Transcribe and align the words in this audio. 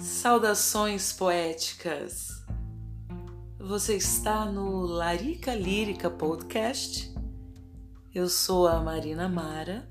Saudações 0.00 1.12
poéticas! 1.12 2.42
Você 3.58 3.96
está 3.96 4.46
no 4.46 4.86
Larica 4.86 5.54
Lírica 5.54 6.08
Podcast. 6.08 7.14
Eu 8.14 8.26
sou 8.26 8.66
a 8.66 8.80
Marina 8.80 9.28
Mara 9.28 9.86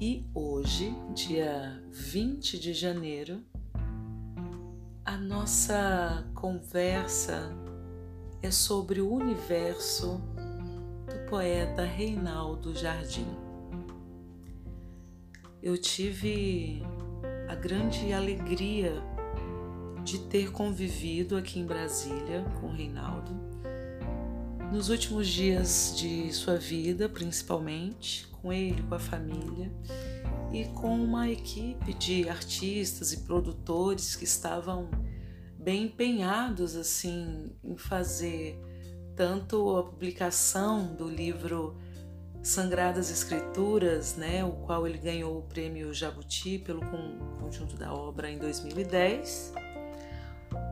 e 0.00 0.26
hoje, 0.34 0.96
dia 1.14 1.78
20 1.90 2.58
de 2.58 2.72
janeiro, 2.72 3.44
a 5.04 5.18
nossa 5.18 6.26
conversa 6.34 7.52
é 8.42 8.50
sobre 8.50 9.02
o 9.02 9.12
universo 9.12 10.22
do 11.06 11.28
poeta 11.28 11.84
Reinaldo 11.84 12.74
Jardim. 12.74 13.28
Eu 15.62 15.76
tive 15.76 16.82
grande 17.60 18.10
alegria 18.12 19.02
de 20.02 20.18
ter 20.18 20.50
convivido 20.50 21.36
aqui 21.36 21.60
em 21.60 21.66
Brasília 21.66 22.42
com 22.58 22.68
o 22.68 22.72
Reinaldo 22.72 23.38
nos 24.72 24.88
últimos 24.88 25.28
dias 25.28 25.92
de 25.96 26.32
sua 26.32 26.56
vida, 26.56 27.08
principalmente, 27.08 28.26
com 28.28 28.52
ele, 28.52 28.82
com 28.82 28.94
a 28.94 28.98
família 28.98 29.70
e 30.52 30.64
com 30.66 30.94
uma 30.94 31.28
equipe 31.28 31.92
de 31.92 32.28
artistas 32.28 33.12
e 33.12 33.20
produtores 33.24 34.16
que 34.16 34.24
estavam 34.24 34.88
bem 35.58 35.84
empenhados 35.84 36.76
assim 36.76 37.52
em 37.62 37.76
fazer 37.76 38.58
tanto 39.14 39.76
a 39.76 39.82
publicação 39.82 40.94
do 40.94 41.08
livro 41.08 41.76
Sangradas 42.42 43.10
Escrituras, 43.10 44.16
né, 44.16 44.42
o 44.42 44.52
qual 44.52 44.86
ele 44.86 44.98
ganhou 44.98 45.38
o 45.38 45.42
prêmio 45.42 45.92
Jabuti 45.92 46.58
pelo 46.58 46.80
conjunto 47.38 47.76
da 47.76 47.92
obra 47.92 48.30
em 48.30 48.38
2010. 48.38 49.52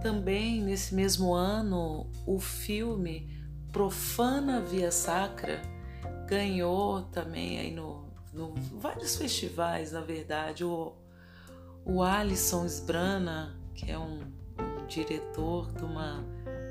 Também 0.02 0.62
nesse 0.62 0.94
mesmo 0.94 1.34
ano, 1.34 2.11
o 2.27 2.39
filme 2.41 3.28
Profana 3.70 4.61
Via 4.61 4.91
Sacra 4.91 5.61
ganhou 6.27 7.02
também 7.02 7.58
aí 7.58 7.70
no, 7.70 8.08
no 8.33 8.55
vários 8.78 9.16
festivais, 9.16 9.92
na 9.92 10.00
verdade, 10.00 10.64
o, 10.64 10.94
o 11.84 12.02
Alisson 12.02 12.64
Sbrana, 12.64 13.58
que 13.74 13.91
é 13.91 13.98
um, 13.98 14.20
um 14.58 14.86
diretor 14.86 15.70
de 15.72 15.84
uma 15.84 16.24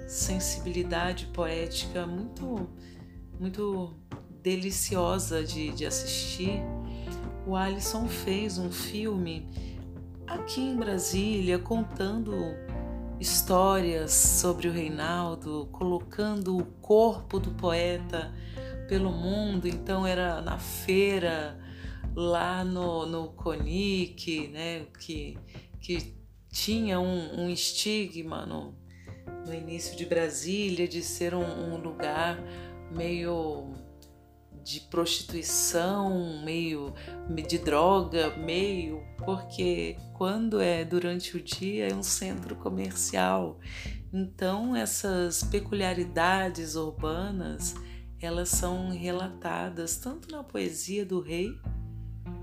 sensibilidade 0.08 1.28
poética 1.28 2.08
muito 2.08 2.68
muito 3.40 3.94
deliciosa 4.48 5.44
de, 5.44 5.72
de 5.73 5.86
assistir, 5.86 6.62
o 7.45 7.53
Alisson 7.53 8.08
fez 8.08 8.58
um 8.58 8.72
filme 8.72 9.45
aqui 10.26 10.62
em 10.62 10.78
Brasília 10.78 11.59
contando 11.59 12.34
histórias 13.20 14.14
sobre 14.14 14.70
o 14.70 14.72
Reinaldo, 14.72 15.68
colocando 15.73 16.58
o 16.58 16.64
corpo 16.64 17.42
do 17.42 17.52
poeta 17.52 18.34
pelo 18.88 19.12
mundo. 19.12 19.68
Então 19.68 20.08
era 20.08 20.40
na 20.42 20.58
feira, 20.58 21.59
lá 22.16 22.64
no, 22.64 23.06
no 23.06 23.28
Conic, 23.34 24.48
né, 24.48 24.86
que, 24.98 25.38
que 25.81 26.16
tinha 26.50 27.02
um, 27.02 27.42
um 27.42 27.50
estigma 27.50 28.45
no, 28.45 28.73
no 29.45 29.53
início 29.53 29.98
de 29.98 30.06
Brasília 30.06 30.88
de 30.88 31.02
ser 31.02 31.36
um, 31.36 31.73
um 31.73 31.75
lugar 31.75 32.42
meio 32.95 33.87
de 34.68 34.82
prostituição, 34.82 36.44
meio 36.44 36.94
de 37.48 37.58
droga, 37.58 38.36
meio 38.36 39.02
porque 39.24 39.96
quando 40.14 40.59
é 40.59 40.84
durante 40.84 41.38
o 41.38 41.42
dia 41.42 41.88
é 41.88 41.96
um 41.96 42.04
centro 42.04 42.53
comercial. 42.58 43.59
Então 44.12 44.75
essas 44.75 45.41
peculiaridades 45.44 46.75
urbanas, 46.75 47.75
elas 48.22 48.50
são 48.50 48.90
relatadas 48.90 49.96
tanto 49.96 50.30
na 50.30 50.44
poesia 50.44 51.06
do 51.06 51.22
rei 51.22 51.58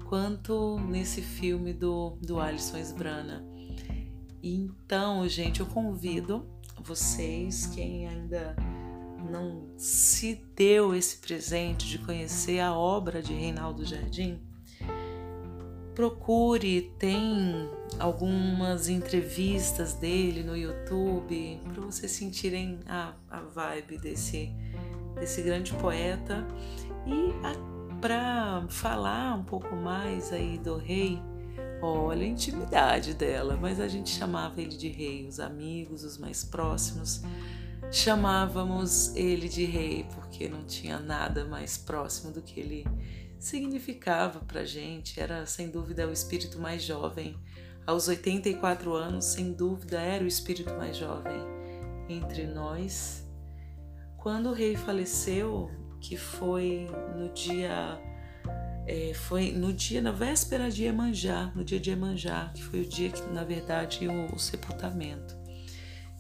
quanto 0.09 0.79
nesse 0.81 1.21
filme 1.21 1.75
do, 1.75 2.17
do 2.23 2.41
Alisson 2.41 2.79
Esbrana. 2.79 3.45
Então, 4.43 5.29
gente, 5.29 5.61
eu 5.61 5.67
convido 5.67 6.47
vocês, 6.83 7.67
quem 7.67 8.07
ainda 8.09 8.57
não 9.25 9.69
se 9.77 10.45
deu 10.55 10.95
esse 10.95 11.19
presente 11.19 11.89
de 11.89 11.99
conhecer 11.99 12.61
a 12.61 12.75
obra 12.75 13.23
de 13.23 13.33
Reinaldo 13.33 13.85
Jardim, 13.85 14.41
procure, 15.95 16.93
tem 16.99 17.71
algumas 17.99 18.89
entrevistas 18.89 19.95
dele 19.95 20.43
no 20.43 20.57
YouTube 20.57 21.61
para 21.73 21.83
vocês 21.83 22.11
sentirem 22.11 22.81
a, 22.87 23.15
a 23.31 23.41
vibe 23.41 23.99
desse, 23.99 24.53
desse 25.15 25.43
grande 25.43 25.73
poeta. 25.75 26.45
E 27.07 27.33
para 28.01 28.65
falar 28.69 29.37
um 29.39 29.45
pouco 29.45 29.75
mais 29.77 30.33
aí 30.33 30.59
do 30.59 30.77
rei, 30.77 31.23
olha 31.81 32.25
a 32.25 32.29
intimidade 32.29 33.15
dela, 33.15 33.57
mas 33.61 33.79
a 33.79 33.87
gente 33.87 34.11
chamava 34.11 34.61
ele 34.61 34.77
de 34.77 34.89
rei, 34.89 35.27
os 35.27 35.39
amigos, 35.39 36.03
os 36.03 36.19
mais 36.19 36.45
próximos 36.45 37.23
chamávamos 37.91 39.15
ele 39.15 39.49
de 39.49 39.65
rei 39.65 40.07
porque 40.15 40.49
não 40.49 40.65
tinha 40.65 40.99
nada 40.99 41.45
mais 41.45 41.77
próximo 41.77 42.33
do 42.33 42.43
que 42.43 42.61
ele 42.61 42.87
significava 43.39 44.41
para 44.41 44.65
gente. 44.65 45.21
Era 45.21 45.47
sem 45.47 45.71
dúvida 45.71 46.09
o 46.09 46.13
espírito 46.13 46.59
mais 46.59 46.83
jovem. 46.83 47.39
Aos 47.87 48.09
84 48.09 48.93
anos, 48.95 49.27
sem 49.27 49.53
dúvida, 49.53 50.01
era 50.01 50.25
o 50.25 50.27
espírito 50.27 50.73
mais 50.75 50.97
jovem 50.97 51.39
entre 52.09 52.47
nós. 52.47 53.29
Quando 54.17 54.49
o 54.49 54.55
rei 54.55 54.75
faleceu, 54.75 55.71
que 56.01 56.17
foi 56.17 56.89
no 57.15 57.33
dia 57.33 58.01
é, 58.87 59.13
foi 59.15 59.51
no 59.51 59.73
dia, 59.73 60.03
na 60.03 60.13
véspera 60.13 60.71
de 60.71 60.85
Iemanjá, 60.85 61.51
no 61.55 61.65
dia 61.65 61.81
de 61.81 61.91
Iemanjá, 61.91 62.51
que 62.55 62.63
foi 62.63 62.81
o 62.83 62.87
dia 62.87 63.11
que, 63.11 63.23
na 63.33 63.45
verdade, 63.45 64.07
o, 64.07 64.35
o 64.35 64.39
sepultamento. 64.39 65.35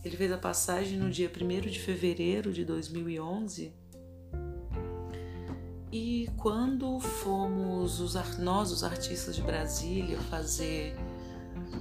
Ele 0.05 0.17
fez 0.17 0.31
a 0.31 0.37
passagem 0.37 0.99
no 0.99 1.11
dia 1.11 1.31
1 1.31 1.71
de 1.71 1.81
fevereiro 1.81 2.53
de 2.53 2.65
2011. 2.65 3.73
E 5.91 6.29
quando 6.37 7.01
fomos 7.01 8.01
os, 8.01 8.15
nós, 8.39 8.71
os 8.71 8.85
artistas 8.85 9.35
de 9.35 9.43
Brasília, 9.43 10.19
fazer 10.23 10.95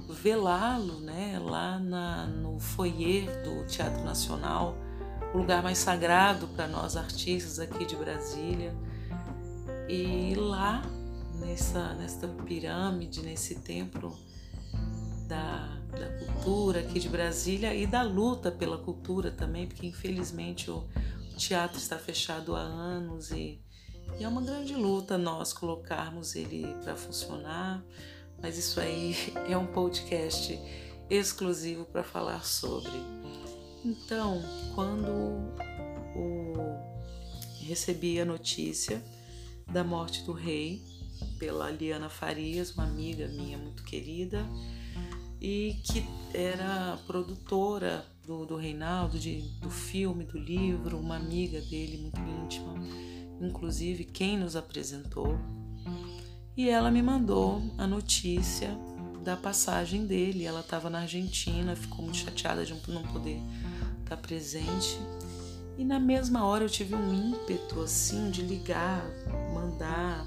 velá-lo, 0.08 1.00
né, 1.00 1.38
lá 1.38 1.78
na, 1.78 2.26
no 2.26 2.58
foyer 2.58 3.42
do 3.42 3.66
Teatro 3.66 4.02
Nacional, 4.04 4.76
o 5.34 5.38
lugar 5.38 5.62
mais 5.62 5.78
sagrado 5.78 6.46
para 6.48 6.68
nós 6.68 6.96
artistas 6.96 7.58
aqui 7.58 7.84
de 7.84 7.96
Brasília. 7.96 8.74
E 9.88 10.34
lá, 10.36 10.82
nessa, 11.40 11.92
nessa 11.94 12.28
pirâmide, 12.28 13.20
nesse 13.20 13.56
templo 13.56 14.16
da 15.26 15.73
da 15.94 16.06
cultura 16.26 16.80
aqui 16.80 16.98
de 16.98 17.08
Brasília 17.08 17.74
e 17.74 17.86
da 17.86 18.02
luta 18.02 18.50
pela 18.50 18.78
cultura 18.78 19.30
também, 19.30 19.66
porque 19.66 19.86
infelizmente 19.86 20.70
o 20.70 20.86
teatro 21.36 21.78
está 21.78 21.98
fechado 21.98 22.54
há 22.54 22.60
anos 22.60 23.30
e, 23.30 23.60
e 24.18 24.24
é 24.24 24.28
uma 24.28 24.42
grande 24.42 24.74
luta 24.74 25.18
nós 25.18 25.52
colocarmos 25.52 26.34
ele 26.34 26.66
para 26.82 26.96
funcionar, 26.96 27.84
mas 28.40 28.58
isso 28.58 28.80
aí 28.80 29.14
é 29.48 29.56
um 29.56 29.66
podcast 29.66 30.58
exclusivo 31.08 31.84
para 31.84 32.02
falar 32.02 32.44
sobre. 32.44 32.92
Então, 33.84 34.42
quando 34.74 35.10
o, 36.16 36.54
recebi 37.66 38.20
a 38.20 38.24
notícia 38.24 39.02
da 39.70 39.84
morte 39.84 40.22
do 40.24 40.32
rei 40.32 40.82
pela 41.38 41.70
Liana 41.70 42.08
Farias, 42.08 42.72
uma 42.72 42.84
amiga 42.84 43.28
minha 43.28 43.58
muito 43.58 43.82
querida, 43.84 44.46
e 45.44 45.74
que 45.84 46.02
era 46.32 46.98
produtora 47.06 48.02
do, 48.26 48.46
do 48.46 48.56
Reinaldo, 48.56 49.18
de, 49.18 49.42
do 49.60 49.68
filme, 49.68 50.24
do 50.24 50.38
livro, 50.38 50.98
uma 50.98 51.16
amiga 51.16 51.60
dele 51.60 51.98
muito 51.98 52.18
íntima, 52.18 52.72
inclusive 53.38 54.04
quem 54.04 54.38
nos 54.38 54.56
apresentou. 54.56 55.38
E 56.56 56.70
ela 56.70 56.90
me 56.90 57.02
mandou 57.02 57.60
a 57.76 57.86
notícia 57.86 58.70
da 59.22 59.36
passagem 59.36 60.06
dele. 60.06 60.44
Ela 60.46 60.60
estava 60.60 60.88
na 60.88 61.00
Argentina, 61.00 61.76
ficou 61.76 62.02
muito 62.02 62.16
chateada 62.16 62.64
de 62.64 62.72
não 62.88 63.02
poder 63.02 63.38
estar 64.02 64.16
presente. 64.16 64.98
E 65.76 65.84
na 65.84 66.00
mesma 66.00 66.46
hora 66.46 66.64
eu 66.64 66.70
tive 66.70 66.94
um 66.94 67.12
ímpeto 67.12 67.82
assim 67.82 68.30
de 68.30 68.40
ligar, 68.40 69.04
mandar 69.52 70.24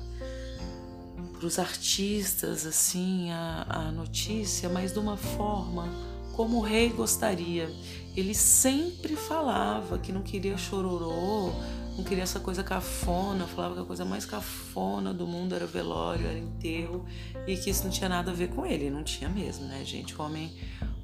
para 1.37 1.47
os 1.47 1.59
artistas 1.59 2.65
assim 2.65 3.31
a, 3.31 3.65
a 3.67 3.91
notícia, 3.91 4.67
mas 4.67 4.91
de 4.91 4.99
uma 4.99 5.15
forma 5.15 5.87
como 6.33 6.57
o 6.57 6.61
rei 6.61 6.89
gostaria. 6.89 7.69
Ele 8.15 8.33
sempre 8.33 9.15
falava 9.15 9.97
que 9.97 10.11
não 10.11 10.21
queria 10.21 10.57
chororô, 10.57 11.51
não 11.95 12.03
queria 12.03 12.23
essa 12.23 12.39
coisa 12.39 12.63
cafona, 12.63 13.45
falava 13.47 13.75
que 13.75 13.81
a 13.81 13.85
coisa 13.85 14.05
mais 14.05 14.25
cafona 14.25 15.13
do 15.13 15.25
mundo 15.25 15.55
era 15.55 15.65
velório, 15.65 16.27
era 16.27 16.37
enterro, 16.37 17.05
e 17.47 17.57
que 17.57 17.71
isso 17.71 17.83
não 17.83 17.91
tinha 17.91 18.09
nada 18.09 18.31
a 18.31 18.33
ver 18.33 18.49
com 18.49 18.65
ele, 18.65 18.89
não 18.89 19.03
tinha 19.03 19.29
mesmo, 19.29 19.65
né, 19.65 19.83
gente? 19.83 20.15
O 20.15 20.23
homem 20.23 20.55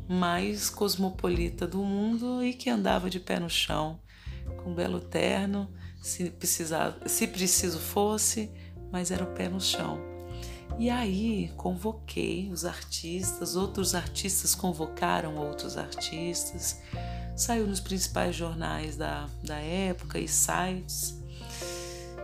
mais 0.08 0.70
cosmopolita 0.70 1.66
do 1.66 1.80
mundo 1.80 2.44
e 2.44 2.54
que 2.54 2.70
andava 2.70 3.10
de 3.10 3.20
pé 3.20 3.40
no 3.40 3.50
chão, 3.50 4.00
com 4.64 4.72
um 4.72 4.76
belo 4.76 5.00
terno, 5.00 5.68
se, 6.02 6.30
precisar, 6.30 6.98
se 7.08 7.28
preciso 7.28 7.80
fosse, 7.80 8.52
mas 8.92 9.10
era 9.10 9.24
o 9.24 9.34
pé 9.34 9.50
no 9.50 9.60
chão. 9.60 10.12
E 10.78 10.90
aí 10.90 11.52
convoquei 11.56 12.50
os 12.52 12.66
artistas, 12.66 13.56
outros 13.56 13.94
artistas 13.94 14.56
convocaram 14.56 15.38
outros 15.38 15.78
artistas, 15.78 16.81
saiu 17.36 17.68
nos 17.68 17.80
principais 17.80 18.36
jornais 18.36 18.98
da, 18.98 19.30
da 19.44 19.58
época 19.58 20.20
e 20.20 20.28
sites 20.28 21.22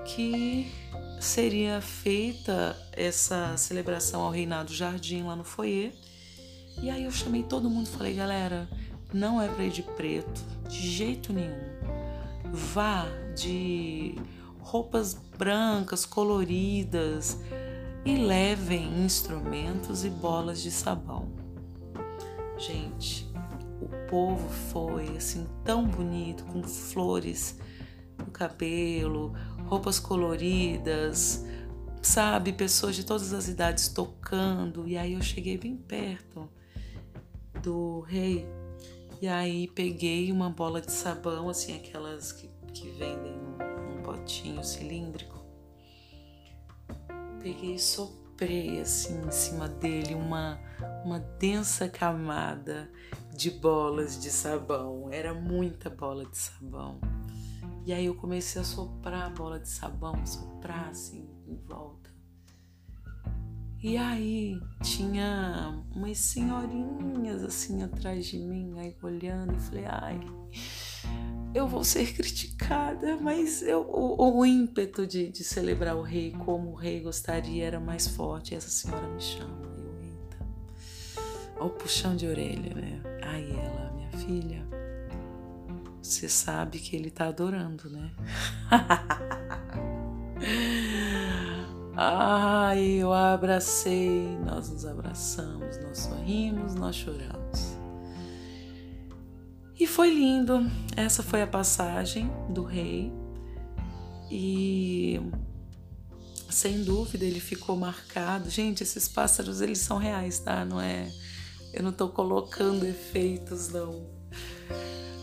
que 0.05 0.71
seria 1.19 1.81
feita 1.81 2.75
essa 2.93 3.55
celebração 3.57 4.21
ao 4.21 4.31
Reinado 4.31 4.73
Jardim 4.73 5.23
lá 5.23 5.35
no 5.35 5.43
foyer. 5.43 5.93
E 6.81 6.89
aí 6.89 7.03
eu 7.03 7.11
chamei 7.11 7.43
todo 7.43 7.69
mundo 7.69 7.87
falei, 7.87 8.15
galera, 8.15 8.67
não 9.13 9.41
é 9.41 9.47
para 9.47 9.65
ir 9.65 9.71
de 9.71 9.83
preto, 9.83 10.41
de 10.67 10.89
jeito 10.89 11.31
nenhum. 11.33 11.69
Vá 12.51 13.05
de 13.35 14.15
roupas 14.59 15.13
brancas, 15.13 16.05
coloridas 16.05 17.37
e 18.09 18.17
levem 18.17 19.05
instrumentos 19.05 20.03
e 20.03 20.09
bolas 20.09 20.63
de 20.63 20.71
sabão. 20.71 21.31
Gente, 22.57 23.31
o 23.79 23.87
povo 24.09 24.49
foi 24.49 25.15
assim 25.15 25.47
tão 25.63 25.85
bonito, 25.85 26.43
com 26.45 26.63
flores 26.63 27.59
no 28.17 28.25
cabelo, 28.25 29.33
roupas 29.67 29.99
coloridas, 29.99 31.45
sabe, 32.01 32.51
pessoas 32.51 32.95
de 32.95 33.05
todas 33.05 33.31
as 33.31 33.47
idades 33.47 33.89
tocando. 33.89 34.87
E 34.87 34.97
aí 34.97 35.13
eu 35.13 35.21
cheguei 35.21 35.57
bem 35.57 35.77
perto 35.77 36.49
do 37.61 37.99
rei. 38.01 38.47
E 39.21 39.27
aí 39.27 39.67
peguei 39.67 40.31
uma 40.31 40.49
bola 40.49 40.81
de 40.81 40.91
sabão, 40.91 41.47
assim, 41.47 41.75
aquelas 41.75 42.31
que, 42.31 42.49
que 42.73 42.89
vendem 42.89 43.37
num, 43.37 44.01
potinho 44.01 44.63
cilíndrico. 44.63 45.38
Peguei 47.41 47.75
e 47.75 47.79
soprei 47.79 48.81
assim 48.81 49.21
em 49.25 49.31
cima 49.31 49.67
dele 49.67 50.15
uma, 50.15 50.59
uma 51.03 51.19
densa 51.19 51.87
camada 51.87 52.89
de 53.35 53.51
bolas 53.51 54.21
de 54.21 54.29
sabão. 54.29 55.09
Era 55.11 55.33
muita 55.33 55.89
bola 55.89 56.25
de 56.25 56.37
sabão. 56.37 56.99
E 57.85 57.93
aí 57.93 58.05
eu 58.05 58.15
comecei 58.15 58.61
a 58.61 58.65
soprar 58.65 59.27
a 59.27 59.29
bola 59.29 59.59
de 59.59 59.69
sabão, 59.69 60.25
soprar 60.25 60.89
assim 60.89 61.27
em 61.47 61.55
volta. 61.55 62.09
E 63.81 63.95
aí 63.95 64.61
tinha 64.83 65.81
umas 65.95 66.17
senhorinhas 66.17 67.41
assim 67.43 67.81
atrás 67.81 68.25
de 68.25 68.37
mim, 68.37 68.77
aí 68.77 68.93
olhando 69.01 69.55
e 69.55 69.59
falei, 69.59 69.85
ai, 69.85 70.19
eu 71.53 71.67
vou 71.67 71.83
ser 71.83 72.13
criticada, 72.13 73.17
mas 73.17 73.61
eu, 73.61 73.81
o, 73.81 74.39
o 74.39 74.45
ímpeto 74.45 75.05
de, 75.07 75.29
de 75.29 75.43
celebrar 75.43 75.95
o 75.95 76.01
rei 76.01 76.31
como 76.45 76.71
o 76.71 76.75
rei 76.75 76.99
gostaria 77.01 77.65
era 77.65 77.79
mais 77.79 78.07
forte. 78.07 78.53
E 78.53 78.57
essa 78.57 78.69
senhora 78.69 79.07
me 79.07 79.21
chama, 79.21 79.65
eu, 79.77 80.01
eita, 80.01 80.37
olha 81.57 81.65
o 81.65 81.69
puxão 81.69 82.15
de 82.15 82.27
orelha, 82.27 82.73
né? 82.75 83.01
Aí 83.23 83.51
ela, 83.51 83.91
minha 83.95 84.11
filha, 84.11 84.65
você 86.01 86.29
sabe 86.29 86.79
que 86.79 86.95
ele 86.95 87.09
tá 87.09 87.27
adorando, 87.27 87.89
né? 87.89 88.11
Ai, 92.01 92.81
eu 93.01 93.11
abracei, 93.11 94.37
nós 94.45 94.69
nos 94.69 94.85
abraçamos, 94.85 95.77
nós 95.79 95.97
sorrimos, 95.97 96.73
nós 96.73 96.95
choramos. 96.95 97.68
E 99.79 99.87
foi 99.87 100.09
lindo. 100.09 100.69
Essa 100.97 101.23
foi 101.23 101.41
a 101.41 101.47
passagem 101.47 102.29
do 102.49 102.63
rei. 102.63 103.13
E 104.29 105.21
sem 106.49 106.83
dúvida 106.83 107.23
ele 107.23 107.39
ficou 107.39 107.77
marcado. 107.77 108.49
Gente, 108.49 108.83
esses 108.83 109.07
pássaros 109.07 109.61
eles 109.61 109.79
são 109.79 109.97
reais, 109.97 110.39
tá? 110.39 110.65
Não 110.65 110.81
é 110.81 111.09
eu 111.71 111.83
não 111.83 111.91
tô 111.91 112.09
colocando 112.09 112.85
efeitos 112.85 113.69
não. 113.69 114.05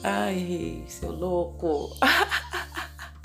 Ai, 0.02 0.34
rei, 0.34 0.84
seu 0.88 1.10
louco. 1.10 1.90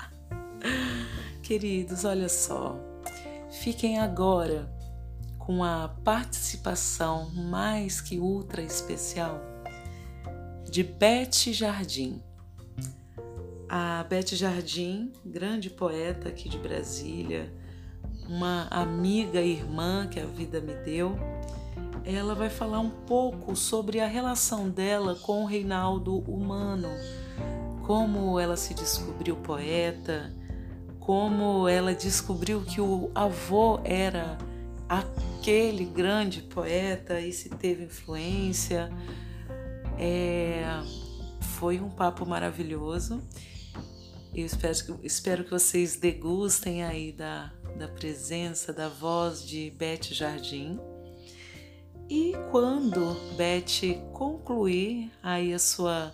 Queridos, 1.42 2.04
olha 2.04 2.28
só. 2.28 2.76
Fiquem 3.62 4.00
agora 4.00 4.70
com 5.38 5.62
a 5.62 5.88
participação 6.04 7.30
mais 7.30 8.00
que 8.00 8.18
ultra 8.18 8.60
especial 8.60 9.51
de 10.72 10.82
Beth 10.82 11.52
Jardim. 11.52 12.22
A 13.68 14.06
Beth 14.08 14.34
Jardim, 14.34 15.12
grande 15.22 15.68
poeta 15.68 16.30
aqui 16.30 16.48
de 16.48 16.56
Brasília, 16.56 17.52
uma 18.26 18.68
amiga 18.70 19.42
e 19.42 19.52
irmã 19.52 20.08
que 20.10 20.18
a 20.18 20.24
vida 20.24 20.62
me 20.62 20.72
deu, 20.76 21.14
ela 22.06 22.34
vai 22.34 22.48
falar 22.48 22.80
um 22.80 22.88
pouco 22.88 23.54
sobre 23.54 24.00
a 24.00 24.06
relação 24.06 24.70
dela 24.70 25.14
com 25.14 25.42
o 25.42 25.44
Reinaldo 25.44 26.20
humano, 26.20 26.88
como 27.82 28.40
ela 28.40 28.56
se 28.56 28.72
descobriu 28.72 29.36
poeta, 29.36 30.32
como 30.98 31.68
ela 31.68 31.94
descobriu 31.94 32.62
que 32.62 32.80
o 32.80 33.10
avô 33.14 33.78
era 33.84 34.38
aquele 34.88 35.84
grande 35.84 36.40
poeta 36.40 37.20
e 37.20 37.30
se 37.30 37.50
teve 37.50 37.84
influência 37.84 38.90
é, 39.98 40.64
foi 41.58 41.80
um 41.80 41.90
papo 41.90 42.26
maravilhoso. 42.26 43.22
Eu 44.34 44.46
espero 44.46 44.98
que, 44.98 45.06
espero 45.06 45.44
que 45.44 45.50
vocês 45.50 45.96
degustem 45.96 46.82
aí 46.82 47.12
da, 47.12 47.52
da 47.78 47.86
presença, 47.86 48.72
da 48.72 48.88
voz 48.88 49.46
de 49.46 49.70
Beth 49.70 50.12
Jardim. 50.12 50.80
E 52.08 52.32
quando 52.50 53.16
Beth 53.36 54.10
concluir 54.12 55.10
aí 55.22 55.52
a 55.52 55.58
sua 55.58 56.12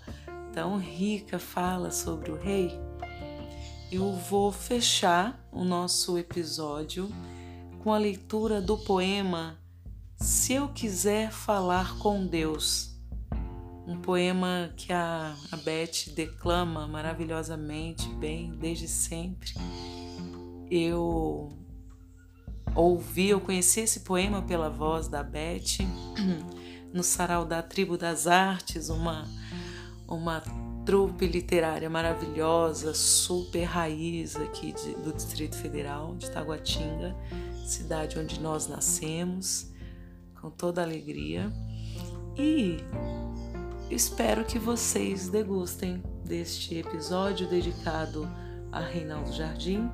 tão 0.53 0.79
rica 0.79 1.39
fala 1.39 1.91
sobre 1.91 2.31
o 2.31 2.37
rei, 2.37 2.73
eu 3.91 4.13
vou 4.13 4.53
fechar 4.53 5.49
o 5.51 5.65
nosso 5.65 6.19
episódio 6.19 7.09
com 7.83 7.93
a 7.93 7.99
leitura 7.99 8.61
do 8.61 8.77
poema 8.77 9.59
Se 10.17 10.53
Eu 10.53 10.69
Quiser 10.69 11.31
Falar 11.31 11.97
com 11.99 12.27
Deus, 12.27 12.98
um 13.89 13.97
poema 14.03 14.71
que 14.77 14.93
a, 14.93 15.35
a 15.51 15.57
Beth 15.57 16.13
declama 16.15 16.87
maravilhosamente 16.87 18.07
bem 18.11 18.51
desde 18.51 18.87
sempre. 18.87 19.55
Eu 20.71 21.51
ouvi, 22.75 23.31
eu 23.31 23.41
conheci 23.41 23.81
esse 23.81 24.01
poema 24.01 24.43
pela 24.43 24.69
voz 24.69 25.09
da 25.09 25.23
Beth 25.23 25.79
no 26.93 27.03
sarau 27.03 27.47
da 27.47 27.63
Tribo 27.63 27.97
das 27.97 28.27
Artes, 28.27 28.91
uma, 28.91 29.27
uma 30.07 30.43
trupe 30.85 31.27
literária 31.27 31.89
maravilhosa, 31.89 32.93
super 32.93 33.65
raiz 33.65 34.37
aqui 34.37 34.73
de, 34.73 34.97
do 34.97 35.15
Distrito 35.15 35.57
Federal, 35.57 36.15
de 36.15 36.31
Taguatinga, 36.31 37.17
cidade 37.67 38.19
onde 38.19 38.39
nós 38.39 38.69
nascemos, 38.69 39.73
com 40.39 40.51
toda 40.51 40.83
alegria. 40.83 41.51
E 42.37 42.79
Espero 43.91 44.45
que 44.45 44.59
vocês 44.59 45.31
degustem 45.31 46.03
deste 46.23 46.77
episódio 46.77 47.49
dedicado 47.49 48.29
a 48.71 48.81
Reinaldo 48.81 49.33
Jardim. 49.33 49.91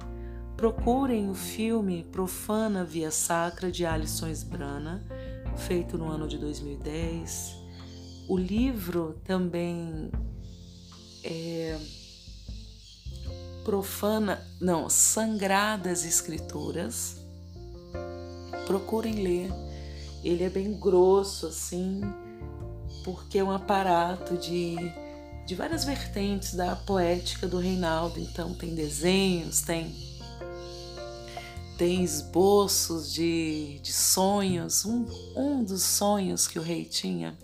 Procurem 0.56 1.30
o 1.30 1.34
filme 1.34 2.02
Profana 2.10 2.84
Via 2.84 3.12
Sacra 3.12 3.70
de 3.70 3.86
Alisson 3.86 4.26
Esbrana, 4.26 5.06
feito 5.56 5.96
no 5.96 6.08
ano 6.08 6.26
de 6.26 6.38
2010. 6.38 7.54
O 8.28 8.36
livro 8.36 9.20
também 9.24 10.10
é 11.22 11.78
Profana, 13.64 14.44
não, 14.60 14.90
Sangradas 14.90 16.04
Escrituras. 16.04 17.16
Procurem 18.66 19.22
ler. 19.22 19.52
Ele 20.24 20.42
é 20.42 20.50
bem 20.50 20.80
grosso 20.80 21.46
assim, 21.46 22.00
porque 23.02 23.38
é 23.38 23.44
um 23.44 23.50
aparato 23.50 24.36
de, 24.36 24.76
de 25.46 25.54
várias 25.54 25.84
vertentes 25.84 26.54
da 26.54 26.76
poética 26.76 27.46
do 27.46 27.58
Reinaldo. 27.58 28.20
Então, 28.20 28.54
tem 28.54 28.74
desenhos, 28.74 29.62
tem, 29.62 29.94
tem 31.76 32.02
esboços 32.02 33.12
de, 33.12 33.80
de 33.82 33.92
sonhos. 33.92 34.84
Um, 34.84 35.06
um 35.36 35.64
dos 35.64 35.82
sonhos 35.82 36.46
que 36.46 36.58
o 36.58 36.62
rei 36.62 36.84
tinha 36.84 37.36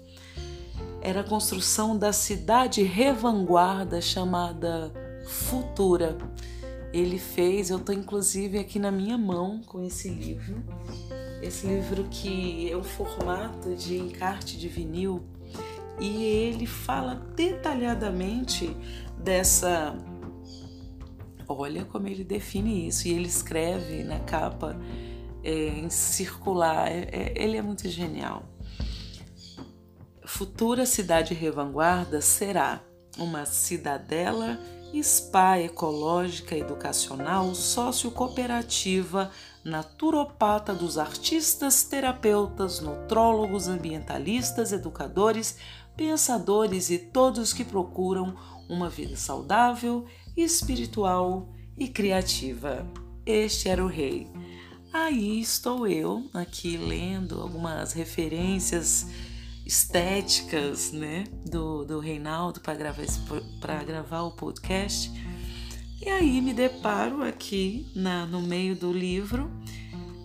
era 1.02 1.20
a 1.20 1.24
construção 1.24 1.96
da 1.96 2.12
cidade 2.12 2.82
revanguarda 2.82 4.00
chamada 4.00 4.92
Futura. 5.26 6.18
ele 6.92 7.18
fez, 7.18 7.70
eu 7.70 7.78
estou 7.78 7.94
inclusive 7.94 8.58
aqui 8.58 8.78
na 8.78 8.90
minha 8.90 9.16
mão 9.16 9.62
com 9.64 9.82
esse 9.82 10.08
livro. 10.08 10.62
Esse 11.40 11.66
livro 11.66 12.04
que 12.10 12.70
é 12.70 12.76
um 12.76 12.82
formato 12.82 13.74
de 13.74 13.96
encarte 13.96 14.58
de 14.58 14.68
vinil 14.68 15.22
e 16.00 16.24
ele 16.24 16.66
fala 16.66 17.14
detalhadamente 17.36 18.74
dessa. 19.18 19.94
Olha 21.46 21.84
como 21.84 22.06
ele 22.06 22.24
define 22.24 22.86
isso, 22.86 23.08
e 23.08 23.12
ele 23.12 23.26
escreve 23.26 24.04
na 24.04 24.20
capa 24.20 24.78
é, 25.42 25.68
em 25.68 25.90
circular, 25.90 26.88
é, 26.88 27.08
é, 27.10 27.32
ele 27.36 27.56
é 27.56 27.62
muito 27.62 27.88
genial. 27.88 28.44
Futura 30.24 30.86
cidade 30.86 31.34
revanguarda 31.34 32.20
será 32.20 32.80
uma 33.18 33.44
cidadela 33.44 34.58
spa 35.02 35.58
ecológica 35.60 36.56
educacional 36.56 37.54
sociocooperativa 37.54 39.30
naturopata 39.64 40.74
dos 40.74 40.98
artistas, 40.98 41.84
terapeutas, 41.84 42.80
nutrólogos, 42.80 43.68
ambientalistas, 43.68 44.72
educadores, 44.72 45.56
pensadores 45.96 46.90
e 46.90 46.98
todos 46.98 47.52
que 47.52 47.64
procuram 47.64 48.36
uma 48.68 48.88
vida 48.88 49.16
saudável, 49.16 50.06
espiritual 50.36 51.52
e 51.76 51.88
criativa. 51.88 52.86
Este 53.26 53.68
era 53.68 53.84
o 53.84 53.88
rei. 53.88 54.28
Aí 54.92 55.40
estou 55.40 55.86
eu 55.86 56.28
aqui 56.34 56.76
lendo 56.76 57.40
algumas 57.40 57.92
referências 57.92 59.06
estéticas 59.64 60.90
né, 60.90 61.24
do, 61.48 61.84
do 61.84 62.00
Reinaldo 62.00 62.60
para 62.60 62.74
gravar, 62.74 63.04
gravar 63.86 64.22
o 64.22 64.32
podcast. 64.32 65.12
E 66.00 66.08
aí 66.08 66.40
me 66.40 66.52
deparo 66.52 67.22
aqui 67.22 67.86
na, 67.94 68.26
no 68.26 68.42
meio 68.42 68.74
do 68.74 68.92
livro 68.92 69.50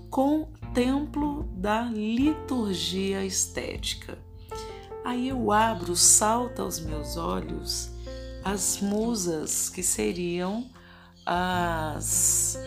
com 0.09 0.49
Templo 0.73 1.43
da 1.57 1.83
Liturgia 1.83 3.23
Estética. 3.23 4.24
Aí 5.05 5.29
eu 5.29 5.51
abro, 5.51 5.95
salta 5.95 6.63
aos 6.63 6.79
meus 6.79 7.15
olhos 7.15 7.91
as 8.43 8.79
musas 8.81 9.69
que 9.69 9.83
seriam 9.83 10.67
as, 11.23 12.59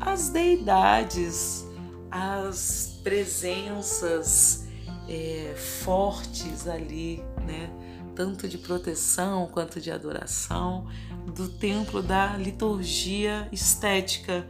as 0.00 0.30
deidades, 0.30 1.64
as 2.10 2.98
presenças 3.04 4.66
é, 5.08 5.54
fortes 5.56 6.66
ali, 6.66 7.22
né? 7.46 7.70
tanto 8.16 8.48
de 8.48 8.58
proteção 8.58 9.46
quanto 9.46 9.80
de 9.80 9.92
adoração, 9.92 10.88
do 11.36 11.48
templo 11.48 12.02
da 12.02 12.36
liturgia 12.36 13.48
estética. 13.52 14.44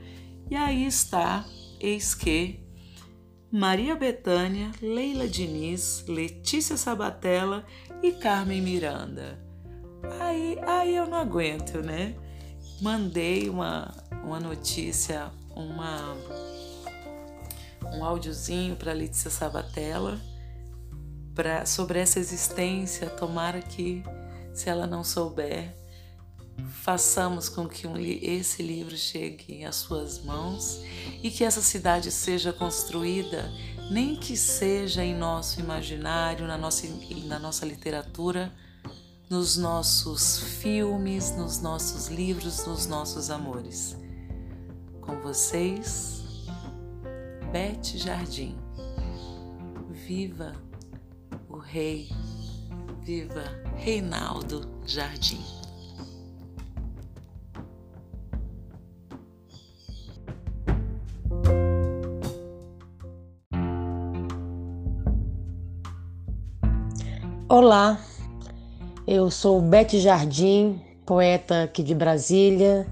E 0.50 0.56
aí 0.56 0.86
está, 0.86 1.44
eis 1.78 2.14
que 2.14 2.63
Maria 3.54 3.94
Betânia, 3.94 4.72
Leila 4.82 5.28
Diniz, 5.28 6.04
Letícia 6.08 6.76
Sabatella 6.76 7.64
e 8.02 8.10
Carmen 8.10 8.60
Miranda. 8.60 9.38
Aí, 10.18 10.58
aí 10.66 10.96
eu 10.96 11.06
não 11.06 11.18
aguento, 11.18 11.80
né? 11.80 12.16
Mandei 12.82 13.48
uma, 13.48 13.94
uma 14.24 14.40
notícia, 14.40 15.30
uma, 15.54 16.16
um 17.94 18.04
áudiozinho 18.04 18.74
para 18.74 18.92
Letícia 18.92 19.30
Sabatella 19.30 20.20
pra, 21.32 21.64
sobre 21.64 22.00
essa 22.00 22.18
existência. 22.18 23.08
Tomara 23.08 23.62
que, 23.62 24.02
se 24.52 24.68
ela 24.68 24.84
não 24.84 25.04
souber, 25.04 25.72
façamos 26.82 27.48
com 27.48 27.68
que 27.68 27.86
esse 28.22 28.62
livro 28.62 28.96
chegue 28.96 29.64
às 29.64 29.76
suas 29.76 30.22
mãos 30.22 30.80
e 31.22 31.30
que 31.30 31.44
essa 31.44 31.60
cidade 31.60 32.10
seja 32.10 32.52
construída, 32.52 33.50
nem 33.90 34.16
que 34.16 34.36
seja 34.36 35.04
em 35.04 35.14
nosso 35.14 35.60
imaginário, 35.60 36.46
na 36.46 36.56
nossa, 36.56 36.86
na 37.26 37.38
nossa 37.38 37.66
literatura, 37.66 38.52
nos 39.28 39.56
nossos 39.56 40.38
filmes, 40.60 41.34
nos 41.36 41.60
nossos 41.60 42.08
livros, 42.08 42.66
nos 42.66 42.86
nossos 42.86 43.30
amores. 43.30 43.96
Com 45.00 45.20
vocês, 45.20 46.22
Beth 47.52 47.96
Jardim. 47.96 48.56
Viva! 49.90 50.54
o 51.54 51.58
rei, 51.58 52.08
viva 53.04 53.44
Reinaldo 53.76 54.68
Jardim. 54.84 55.63
Olá, 67.48 68.00
eu 69.06 69.30
sou 69.30 69.60
Beth 69.60 69.90
Jardim, 69.94 70.80
poeta 71.04 71.64
aqui 71.64 71.82
de 71.82 71.94
Brasília. 71.94 72.86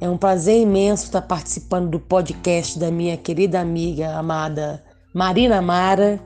É 0.00 0.08
um 0.08 0.16
prazer 0.16 0.60
imenso 0.60 1.04
estar 1.04 1.22
participando 1.22 1.90
do 1.90 1.98
podcast 1.98 2.78
da 2.78 2.90
minha 2.90 3.16
querida 3.16 3.60
amiga 3.60 4.16
amada 4.16 4.84
Marina 5.12 5.60
Mara 5.60 6.20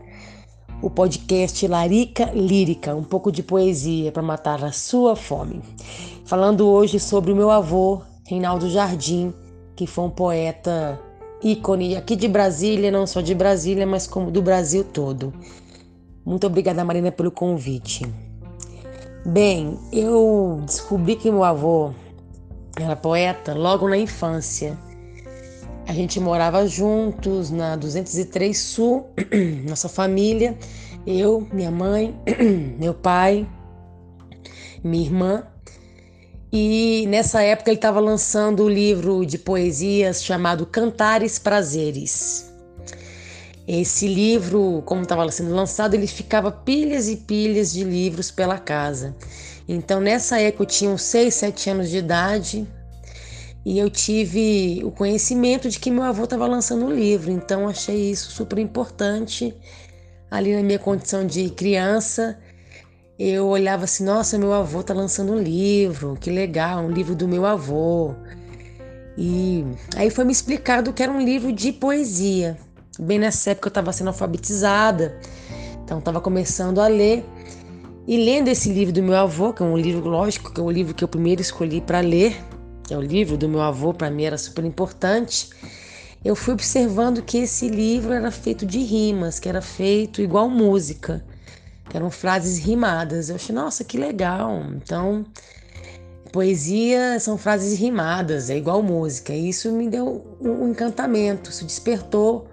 o 0.81 0.89
podcast 0.89 1.67
Larica 1.67 2.31
Lírica, 2.33 2.95
um 2.95 3.03
pouco 3.03 3.33
de 3.33 3.43
poesia 3.43 4.13
para 4.13 4.23
matar 4.23 4.63
a 4.63 4.71
sua 4.71 5.17
fome. 5.17 5.61
Falando 6.25 6.69
hoje 6.69 7.01
sobre 7.01 7.33
o 7.33 7.37
meu 7.37 7.51
avô, 7.51 8.03
Reinaldo 8.27 8.71
Jardim, 8.71 9.33
que 9.75 9.87
foi 9.87 10.05
um 10.05 10.11
poeta 10.11 11.01
ícone 11.43 11.97
aqui 11.97 12.15
de 12.15 12.29
Brasília, 12.29 12.91
não 12.91 13.07
só 13.07 13.21
de 13.21 13.35
Brasília, 13.35 13.87
mas 13.87 14.07
como 14.07 14.31
do 14.31 14.41
Brasil 14.41 14.85
todo. 14.85 15.33
Muito 16.29 16.47
obrigada, 16.47 16.85
Marina, 16.85 17.11
pelo 17.11 17.31
convite. 17.31 18.07
Bem, 19.25 19.79
eu 19.91 20.61
descobri 20.67 21.17
que 21.17 21.31
meu 21.31 21.43
avô 21.43 21.91
era 22.79 22.95
poeta 22.95 23.55
logo 23.55 23.89
na 23.89 23.97
infância. 23.97 24.79
A 25.87 25.93
gente 25.95 26.21
morava 26.21 26.69
juntos 26.69 27.51
na 27.51 27.77
203 27.77 28.59
Sul, 28.59 29.07
nossa 29.67 29.89
família, 29.89 30.55
eu, 31.07 31.49
minha 31.51 31.71
mãe, 31.71 32.15
meu 32.79 32.93
pai, 32.93 33.49
minha 34.85 35.07
irmã. 35.07 35.47
E 36.53 37.07
nessa 37.09 37.41
época 37.41 37.71
ele 37.71 37.79
estava 37.79 38.01
lançando 38.01 38.65
o 38.65 38.69
livro 38.69 39.25
de 39.25 39.39
poesias 39.39 40.23
chamado 40.23 40.67
Cantares 40.67 41.39
Prazeres. 41.39 42.48
Esse 43.69 44.09
livro, 44.09 44.83
como 44.87 45.03
estava 45.03 45.31
sendo 45.31 45.55
lançado, 45.55 45.93
ele 45.93 46.07
ficava 46.07 46.51
pilhas 46.51 47.07
e 47.07 47.17
pilhas 47.17 47.71
de 47.71 47.85
livros 47.85 48.31
pela 48.31 48.59
casa. 48.59 49.15
Então, 49.69 50.01
nessa 50.01 50.41
época, 50.41 50.63
eu 50.63 50.67
tinha 50.67 50.91
uns 50.91 51.03
6, 51.03 51.35
7 51.35 51.69
anos 51.69 51.91
de 51.91 51.99
idade, 51.99 52.67
e 53.67 53.79
eu 53.79 53.91
tive 53.91 54.81
o 54.83 54.91
conhecimento 54.91 55.69
de 55.69 55.79
que 55.79 55.91
meu 55.91 56.03
avô 56.03 56.25
estava 56.25 56.47
lançando 56.47 56.87
um 56.87 56.91
livro, 56.91 57.31
então 57.31 57.69
achei 57.69 58.11
isso 58.11 58.31
super 58.31 58.59
importante. 58.59 59.55
Ali 60.31 60.57
na 60.57 60.63
minha 60.63 60.79
condição 60.79 61.27
de 61.27 61.51
criança, 61.51 62.39
eu 63.19 63.47
olhava 63.49 63.85
assim: 63.85 64.03
nossa, 64.05 64.39
meu 64.39 64.55
avô 64.55 64.81
está 64.81 64.95
lançando 64.95 65.35
um 65.35 65.39
livro, 65.39 66.17
que 66.19 66.31
legal, 66.31 66.83
um 66.83 66.91
livro 66.91 67.15
do 67.15 67.29
meu 67.29 67.45
avô. 67.45 68.15
E 69.19 69.63
aí 69.97 70.09
foi 70.09 70.25
me 70.25 70.33
explicado 70.33 70.93
que 70.95 71.03
era 71.03 71.13
um 71.13 71.21
livro 71.21 71.53
de 71.53 71.71
poesia. 71.71 72.57
Bem 72.99 73.19
nessa 73.21 73.51
época 73.51 73.69
eu 73.69 73.71
estava 73.71 73.93
sendo 73.93 74.09
alfabetizada, 74.09 75.21
então 75.85 76.01
estava 76.01 76.21
começando 76.21 76.81
a 76.81 76.89
ler. 76.89 77.25
E 78.09 78.17
lendo 78.17 78.49
esse 78.49 78.73
livro 78.73 78.93
do 78.93 79.03
meu 79.03 79.15
avô, 79.15 79.53
que 79.53 79.63
é 79.63 79.67
um 79.67 79.77
livro, 79.77 80.09
lógico, 80.09 80.53
que 80.53 80.61
é 80.61 80.65
o 80.65 80.71
livro 80.71 80.95
que 80.95 81.05
eu 81.05 81.09
primeiro 81.09 81.41
escolhi 81.41 81.81
para 81.81 82.01
ler, 82.01 82.37
que 82.83 82.93
é 82.93 82.97
o 82.97 83.01
livro 83.01 83.37
do 83.37 83.49
meu 83.49 83.61
avô, 83.61 83.95
para 83.95 84.11
mim 84.11 84.25
era 84.25 84.37
super 84.37 84.65
importante, 84.65 85.51
eu 86.25 86.35
fui 86.35 86.55
observando 86.55 87.23
que 87.23 87.39
esse 87.39 87.69
livro 87.69 88.13
era 88.13 88.33
feito 88.33 88.67
de 88.67 88.81
rimas, 88.81 89.39
que 89.39 89.49
era 89.49 89.63
feito 89.63 90.21
igual 90.21 90.49
música, 90.49 91.25
que 91.89 91.97
eram 91.97 92.11
frases 92.11 92.59
rimadas. 92.59 93.29
Eu 93.29 93.37
achei, 93.37 93.55
nossa, 93.55 93.85
que 93.85 93.97
legal. 93.97 94.65
Então, 94.75 95.25
poesia 96.33 97.21
são 97.21 97.39
frases 97.39 97.79
rimadas, 97.79 98.51
é 98.51 98.57
igual 98.57 98.83
música. 98.83 99.33
E 99.33 99.49
isso 99.49 99.71
me 99.71 99.89
deu 99.89 100.37
um 100.41 100.69
encantamento, 100.69 101.51
isso 101.51 101.65
despertou 101.65 102.49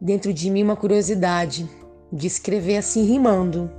dentro 0.00 0.32
de 0.32 0.50
mim 0.50 0.62
uma 0.62 0.76
curiosidade 0.76 1.68
de 2.12 2.26
escrever 2.26 2.76
assim 2.76 3.04
rimando. 3.04 3.70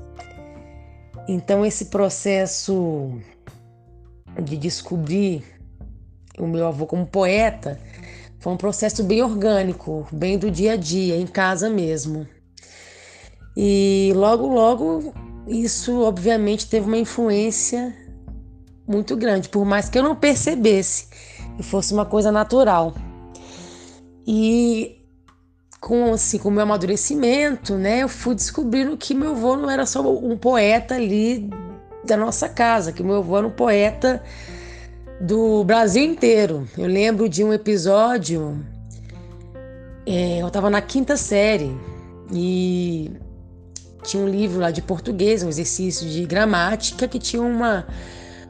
Então 1.27 1.65
esse 1.65 1.85
processo 1.85 3.11
de 4.43 4.57
descobrir 4.57 5.43
o 6.37 6.47
meu 6.47 6.67
avô 6.67 6.85
como 6.85 7.05
poeta, 7.05 7.79
foi 8.39 8.53
um 8.53 8.57
processo 8.57 9.03
bem 9.03 9.21
orgânico, 9.21 10.07
bem 10.11 10.37
do 10.37 10.49
dia 10.49 10.73
a 10.73 10.75
dia, 10.75 11.17
em 11.17 11.27
casa 11.27 11.69
mesmo. 11.69 12.25
E 13.55 14.13
logo, 14.15 14.47
logo, 14.47 15.13
isso 15.47 16.01
obviamente 16.01 16.69
teve 16.69 16.87
uma 16.87 16.97
influência 16.97 17.93
muito 18.87 19.15
grande, 19.17 19.49
por 19.49 19.65
mais 19.65 19.89
que 19.89 19.99
eu 19.99 20.03
não 20.03 20.15
percebesse 20.15 21.07
e 21.59 21.63
fosse 21.63 21.93
uma 21.93 22.05
coisa 22.05 22.31
natural. 22.31 22.93
E 24.25 24.98
com 25.79 26.13
assim, 26.13 26.37
com 26.37 26.51
meu 26.51 26.63
amadurecimento, 26.63 27.75
né, 27.75 28.03
eu 28.03 28.09
fui 28.09 28.35
descobrindo 28.35 28.97
que 28.97 29.13
meu 29.13 29.31
avô 29.31 29.55
não 29.55 29.69
era 29.69 29.85
só 29.85 30.01
um 30.01 30.37
poeta 30.37 30.95
ali 30.95 31.49
da 32.05 32.17
nossa 32.17 32.49
casa, 32.49 32.91
que 32.91 33.01
meu 33.01 33.17
avô 33.17 33.37
era 33.37 33.47
um 33.47 33.51
poeta 33.51 34.21
do 35.21 35.63
Brasil 35.63 36.03
inteiro. 36.03 36.67
Eu 36.77 36.87
lembro 36.87 37.29
de 37.29 37.43
um 37.43 37.53
episódio, 37.53 38.63
é, 40.05 40.41
eu 40.41 40.47
estava 40.47 40.69
na 40.69 40.81
quinta 40.81 41.15
série 41.15 41.75
e 42.31 43.11
tinha 44.03 44.23
um 44.23 44.27
livro 44.27 44.59
lá 44.59 44.71
de 44.71 44.81
português, 44.81 45.43
um 45.43 45.49
exercício 45.49 46.07
de 46.07 46.25
gramática 46.25 47.07
que 47.07 47.19
tinha 47.19 47.41
uma 47.41 47.85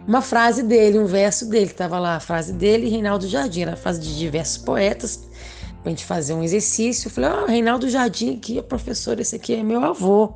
uma 0.08 0.22
frase 0.24 0.64
dele, 0.64 0.98
um 0.98 1.06
verso 1.06 1.48
dele, 1.48 1.68
que 1.68 1.74
estava 1.74 2.00
lá 2.00 2.16
a 2.16 2.20
frase 2.20 2.52
dele 2.52 2.90
Reinaldo 2.90 3.28
Jardim, 3.28 3.62
era 3.62 3.74
a 3.74 3.76
frase 3.76 4.00
de 4.00 4.18
diversos 4.18 4.58
poetas 4.58 5.29
pra 5.82 5.90
gente 5.90 6.06
fazer 6.06 6.34
um 6.34 6.44
exercício. 6.44 7.08
Eu 7.08 7.12
falei, 7.12 7.30
oh, 7.30 7.46
Reinaldo 7.46 7.90
Jardim 7.90 8.36
aqui, 8.36 8.62
professor, 8.62 9.20
esse 9.20 9.36
aqui 9.36 9.56
é 9.56 9.64
meu 9.64 9.84
avô. 9.84 10.34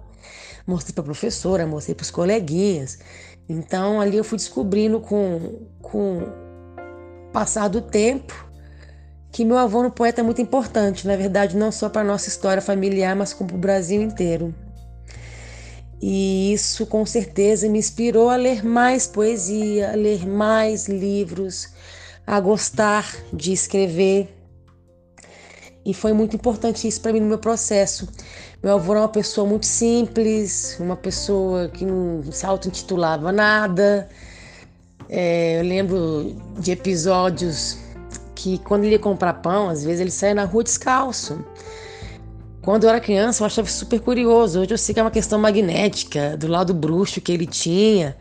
Mostrei 0.65 0.93
pra 0.93 1.03
professora, 1.03 1.67
mostrei 1.67 1.95
pros 1.95 2.11
coleguinhas. 2.11 2.99
Então 3.47 3.99
ali 3.99 4.17
eu 4.17 4.23
fui 4.23 4.37
descobrindo 4.37 4.99
com, 4.99 5.67
com 5.81 6.19
o 6.19 7.31
passar 7.31 7.67
do 7.67 7.81
tempo 7.81 8.53
que 9.33 9.43
meu 9.43 9.57
avô 9.57 9.81
no 9.81 9.89
poeta 9.89 10.21
é 10.21 10.23
muito 10.23 10.39
importante, 10.39 11.07
na 11.07 11.15
verdade, 11.15 11.57
não 11.57 11.71
só 11.71 11.89
para 11.89 12.03
nossa 12.03 12.29
história 12.29 12.61
familiar, 12.61 13.15
mas 13.15 13.33
como 13.33 13.49
para 13.49 13.57
o 13.57 13.59
Brasil 13.59 13.99
inteiro. 13.99 14.53
E 15.99 16.53
isso 16.53 16.85
com 16.85 17.03
certeza 17.03 17.67
me 17.67 17.79
inspirou 17.79 18.29
a 18.29 18.35
ler 18.35 18.63
mais 18.63 19.07
poesia, 19.07 19.91
a 19.91 19.95
ler 19.95 20.27
mais 20.27 20.87
livros, 20.87 21.69
a 22.27 22.39
gostar 22.39 23.11
de 23.33 23.51
escrever, 23.51 24.29
e 25.85 25.93
foi 25.93 26.13
muito 26.13 26.35
importante 26.35 26.87
isso 26.87 27.01
para 27.01 27.11
mim 27.11 27.19
no 27.19 27.27
meu 27.27 27.37
processo. 27.37 28.07
Meu 28.63 28.75
avô 28.75 28.93
era 28.93 29.01
uma 29.01 29.09
pessoa 29.09 29.45
muito 29.47 29.65
simples, 29.65 30.77
uma 30.79 30.95
pessoa 30.95 31.67
que 31.67 31.85
não 31.85 32.23
se 32.31 32.45
auto-intitulava 32.45 33.31
nada. 33.31 34.07
É, 35.09 35.59
eu 35.59 35.63
lembro 35.63 36.35
de 36.57 36.71
episódios 36.71 37.77
que 38.33 38.57
quando 38.59 38.85
ele 38.85 38.93
ia 38.93 38.99
comprar 38.99 39.33
pão, 39.33 39.69
às 39.69 39.83
vezes 39.83 39.99
ele 39.99 40.11
saía 40.11 40.35
na 40.35 40.45
rua 40.45 40.63
descalço. 40.63 41.43
Quando 42.61 42.85
eu 42.85 42.89
era 42.89 43.01
criança, 43.01 43.43
eu 43.43 43.47
achava 43.47 43.67
super 43.67 43.99
curioso. 43.99 44.61
Hoje 44.61 44.73
eu 44.73 44.77
sei 44.77 44.93
que 44.93 44.99
é 44.99 45.03
uma 45.03 45.11
questão 45.11 45.37
magnética, 45.37 46.37
do 46.37 46.47
lado 46.47 46.73
bruxo 46.73 47.19
que 47.19 47.31
ele 47.31 47.45
tinha 47.45 48.15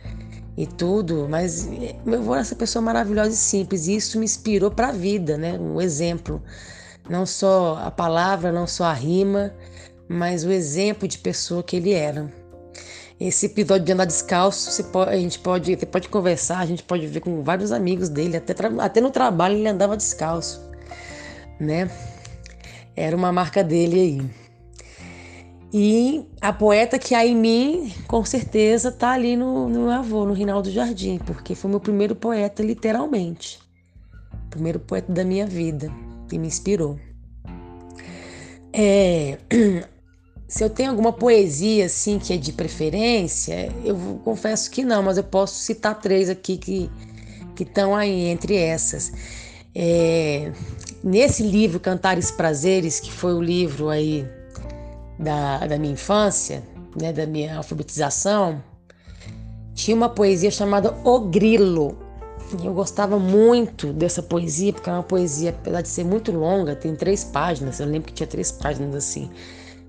e 0.56 0.66
tudo, 0.66 1.26
mas 1.30 1.68
meu 2.04 2.18
avô 2.18 2.32
era 2.32 2.42
essa 2.42 2.56
pessoa 2.56 2.82
maravilhosa 2.82 3.30
e 3.30 3.36
simples, 3.36 3.86
e 3.86 3.96
isso 3.96 4.18
me 4.18 4.24
inspirou 4.24 4.70
para 4.70 4.88
a 4.88 4.92
vida, 4.92 5.38
né? 5.38 5.58
Um 5.58 5.80
exemplo 5.80 6.42
não 7.08 7.26
só 7.26 7.78
a 7.82 7.90
palavra, 7.90 8.52
não 8.52 8.66
só 8.66 8.84
a 8.84 8.92
rima, 8.92 9.52
mas 10.08 10.44
o 10.44 10.50
exemplo 10.50 11.08
de 11.08 11.18
pessoa 11.18 11.62
que 11.62 11.76
ele 11.76 11.92
era. 11.92 12.30
Esse 13.18 13.46
episódio 13.46 13.84
de 13.84 13.92
andar 13.92 14.04
descalço, 14.04 14.84
pode, 14.84 15.10
a 15.10 15.16
gente 15.16 15.38
pode, 15.38 15.76
pode 15.86 16.08
conversar, 16.08 16.58
a 16.58 16.66
gente 16.66 16.82
pode 16.82 17.06
ver 17.06 17.20
com 17.20 17.42
vários 17.42 17.70
amigos 17.70 18.08
dele, 18.08 18.36
até, 18.36 18.54
até 18.80 19.00
no 19.00 19.10
trabalho 19.10 19.56
ele 19.56 19.68
andava 19.68 19.96
descalço, 19.96 20.60
né? 21.60 21.90
Era 22.96 23.16
uma 23.16 23.32
marca 23.32 23.62
dele 23.62 24.00
aí. 24.00 24.30
E 25.74 26.26
a 26.40 26.52
poeta 26.52 26.98
que 26.98 27.14
há 27.14 27.24
em 27.24 27.34
mim, 27.34 27.92
com 28.06 28.24
certeza, 28.24 28.92
tá 28.92 29.12
ali 29.12 29.36
no, 29.36 29.68
no 29.68 29.80
meu 29.82 29.90
avô, 29.90 30.26
no 30.26 30.34
Rinaldo 30.34 30.70
Jardim, 30.70 31.18
porque 31.18 31.54
foi 31.54 31.70
meu 31.70 31.80
primeiro 31.80 32.14
poeta, 32.14 32.62
literalmente. 32.62 33.58
Primeiro 34.50 34.78
poeta 34.80 35.10
da 35.10 35.24
minha 35.24 35.46
vida 35.46 35.90
que 36.32 36.38
me 36.38 36.46
inspirou. 36.46 36.98
É, 38.72 39.38
se 40.48 40.64
eu 40.64 40.70
tenho 40.70 40.88
alguma 40.88 41.12
poesia 41.12 41.84
assim 41.84 42.18
que 42.18 42.32
é 42.32 42.38
de 42.38 42.54
preferência, 42.54 43.70
eu 43.84 43.96
confesso 44.24 44.70
que 44.70 44.82
não, 44.82 45.02
mas 45.02 45.18
eu 45.18 45.24
posso 45.24 45.56
citar 45.60 46.00
três 46.00 46.30
aqui 46.30 46.56
que 46.56 46.90
que 47.54 47.64
estão 47.64 47.94
aí 47.94 48.28
entre 48.28 48.56
essas. 48.56 49.12
É, 49.74 50.50
nesse 51.04 51.42
livro 51.42 51.78
Cantares 51.78 52.30
Prazeres, 52.30 52.98
que 52.98 53.12
foi 53.12 53.34
o 53.34 53.42
livro 53.42 53.90
aí 53.90 54.26
da, 55.18 55.66
da 55.66 55.78
minha 55.78 55.92
infância, 55.92 56.62
né, 56.98 57.12
da 57.12 57.26
minha 57.26 57.58
alfabetização, 57.58 58.64
tinha 59.74 59.94
uma 59.94 60.08
poesia 60.08 60.50
chamada 60.50 60.96
O 61.04 61.20
Grilo. 61.20 61.98
Eu 62.62 62.74
gostava 62.74 63.18
muito 63.18 63.92
dessa 63.92 64.22
poesia, 64.22 64.72
porque 64.72 64.90
é 64.90 64.92
uma 64.92 65.02
poesia, 65.02 65.50
apesar 65.50 65.80
de 65.80 65.88
ser 65.88 66.04
muito 66.04 66.32
longa, 66.32 66.76
tem 66.76 66.94
três 66.94 67.24
páginas, 67.24 67.80
eu 67.80 67.86
lembro 67.86 68.08
que 68.08 68.14
tinha 68.14 68.26
três 68.26 68.52
páginas 68.52 68.94
assim 68.94 69.30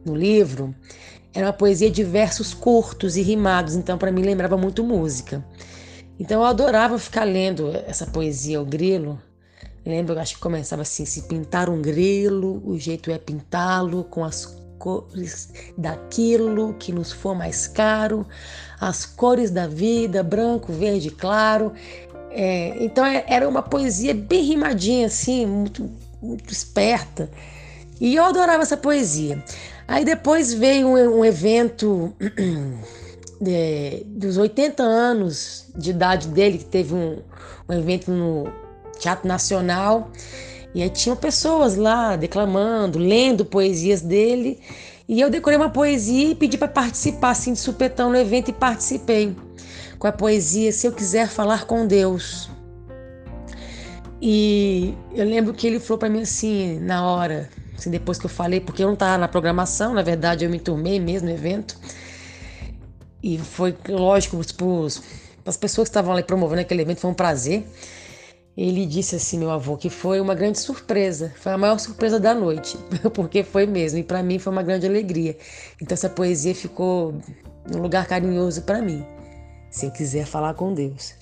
no 0.05 0.15
livro. 0.15 0.73
Era 1.33 1.47
uma 1.47 1.53
poesia 1.53 1.89
de 1.89 2.03
versos 2.03 2.53
curtos 2.53 3.17
e 3.17 3.21
rimados, 3.21 3.75
então 3.75 3.97
para 3.97 4.11
mim 4.11 4.21
lembrava 4.21 4.55
muito 4.55 4.83
música. 4.83 5.43
Então 6.19 6.41
eu 6.41 6.47
adorava 6.47 6.97
ficar 6.99 7.23
lendo 7.23 7.71
essa 7.87 8.05
poesia, 8.05 8.61
o 8.61 8.65
grilo. 8.65 9.19
lembro, 9.85 10.17
acho 10.19 10.35
que 10.35 10.41
começava 10.41 10.83
assim: 10.83 11.05
se 11.05 11.23
pintar 11.23 11.69
um 11.69 11.81
grilo, 11.81 12.61
o 12.65 12.77
jeito 12.77 13.09
é 13.11 13.17
pintá-lo 13.17 14.03
com 14.05 14.23
as 14.23 14.45
cores 14.77 15.49
daquilo 15.77 16.73
que 16.75 16.91
nos 16.91 17.11
for 17.11 17.33
mais 17.33 17.67
caro, 17.67 18.27
as 18.79 19.05
cores 19.05 19.49
da 19.49 19.65
vida, 19.65 20.21
branco, 20.21 20.71
verde 20.71 21.09
claro. 21.09 21.73
É, 22.35 22.83
então 22.83 23.05
é, 23.05 23.23
era 23.27 23.47
uma 23.47 23.61
poesia 23.61 24.13
bem 24.13 24.43
rimadinha, 24.43 25.05
assim, 25.05 25.45
muito, 25.45 25.89
muito 26.21 26.51
esperta. 26.51 27.29
E 28.01 28.15
eu 28.15 28.23
adorava 28.23 28.63
essa 28.63 28.75
poesia. 28.75 29.43
Aí 29.87 30.03
depois 30.03 30.53
veio 30.53 30.87
um, 30.87 31.19
um 31.19 31.25
evento 31.25 32.13
de, 33.39 34.03
dos 34.17 34.37
80 34.37 34.81
anos 34.81 35.67
de 35.75 35.91
idade 35.91 36.27
dele, 36.29 36.57
que 36.57 36.65
teve 36.65 36.95
um, 36.95 37.19
um 37.69 37.73
evento 37.73 38.09
no 38.09 38.51
Teatro 38.99 39.27
Nacional. 39.27 40.11
E 40.73 40.81
aí 40.81 40.89
tinham 40.89 41.15
pessoas 41.15 41.75
lá 41.75 42.15
declamando, 42.15 42.97
lendo 42.97 43.45
poesias 43.45 44.01
dele. 44.01 44.59
E 45.07 45.21
eu 45.21 45.29
decorei 45.29 45.57
uma 45.57 45.69
poesia 45.69 46.31
e 46.31 46.35
pedi 46.35 46.57
para 46.57 46.67
participar 46.67 47.31
assim, 47.31 47.53
de 47.53 47.59
supetão 47.59 48.09
no 48.09 48.17
evento 48.17 48.49
e 48.49 48.53
participei 48.53 49.35
com 50.03 50.07
a 50.07 50.11
poesia 50.11 50.69
Se 50.73 50.85
Eu 50.85 50.91
Quiser 50.91 51.29
Falar 51.29 51.65
com 51.65 51.87
Deus. 51.87 52.49
E 54.21 54.93
eu 55.15 55.23
lembro 55.23 55.53
que 55.53 55.65
ele 55.65 55.79
falou 55.79 55.97
para 55.97 56.09
mim 56.09 56.23
assim, 56.23 56.77
na 56.81 57.09
hora, 57.09 57.49
assim, 57.73 57.89
depois 57.89 58.19
que 58.19 58.25
eu 58.25 58.29
falei, 58.29 58.59
porque 58.59 58.83
eu 58.83 58.87
não 58.87 58.95
estava 58.95 59.17
na 59.17 59.29
programação, 59.29 59.93
na 59.93 60.01
verdade 60.01 60.43
eu 60.43 60.51
me 60.51 60.59
turmei 60.59 60.99
mesmo 60.99 61.29
no 61.29 61.33
evento. 61.33 61.79
E 63.23 63.37
foi 63.37 63.73
lógico, 63.87 64.35
para 64.57 65.49
as 65.49 65.55
pessoas 65.55 65.87
que 65.87 65.91
estavam 65.91 66.11
ali 66.11 66.23
promovendo 66.23 66.59
aquele 66.59 66.81
evento, 66.81 66.99
foi 66.99 67.09
um 67.09 67.13
prazer. 67.13 67.65
Ele 68.57 68.85
disse 68.85 69.15
assim, 69.15 69.39
meu 69.39 69.51
avô, 69.51 69.77
que 69.77 69.89
foi 69.89 70.19
uma 70.19 70.35
grande 70.35 70.59
surpresa, 70.59 71.33
foi 71.37 71.53
a 71.53 71.57
maior 71.57 71.79
surpresa 71.79 72.19
da 72.19 72.33
noite, 72.33 72.77
porque 73.15 73.41
foi 73.41 73.65
mesmo, 73.65 73.99
e 73.99 74.03
para 74.03 74.21
mim 74.21 74.37
foi 74.37 74.51
uma 74.51 74.63
grande 74.63 74.85
alegria. 74.85 75.37
Então 75.81 75.93
essa 75.93 76.09
poesia 76.09 76.53
ficou 76.53 77.15
num 77.71 77.81
lugar 77.81 78.05
carinhoso 78.05 78.63
para 78.63 78.81
mim 78.81 79.05
se 79.73 79.87
eu 79.87 79.91
quiser 79.91 80.25
falar 80.27 80.53
com 80.53 80.71
Deus. 80.71 81.15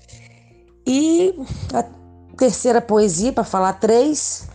E 0.85 1.33
a 1.73 1.85
terceira 2.37 2.81
poesia, 2.81 3.31
para 3.31 3.45
falar 3.45 3.73
três, 3.73 4.45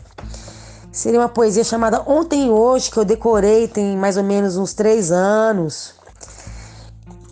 seria 0.92 1.18
uma 1.18 1.30
poesia 1.30 1.64
chamada 1.64 2.02
Ontem 2.06 2.46
e 2.46 2.50
Hoje, 2.50 2.90
que 2.90 2.98
eu 2.98 3.06
decorei 3.06 3.66
tem 3.66 3.96
mais 3.96 4.18
ou 4.18 4.22
menos 4.22 4.58
uns 4.58 4.74
três 4.74 5.10
anos. 5.10 5.94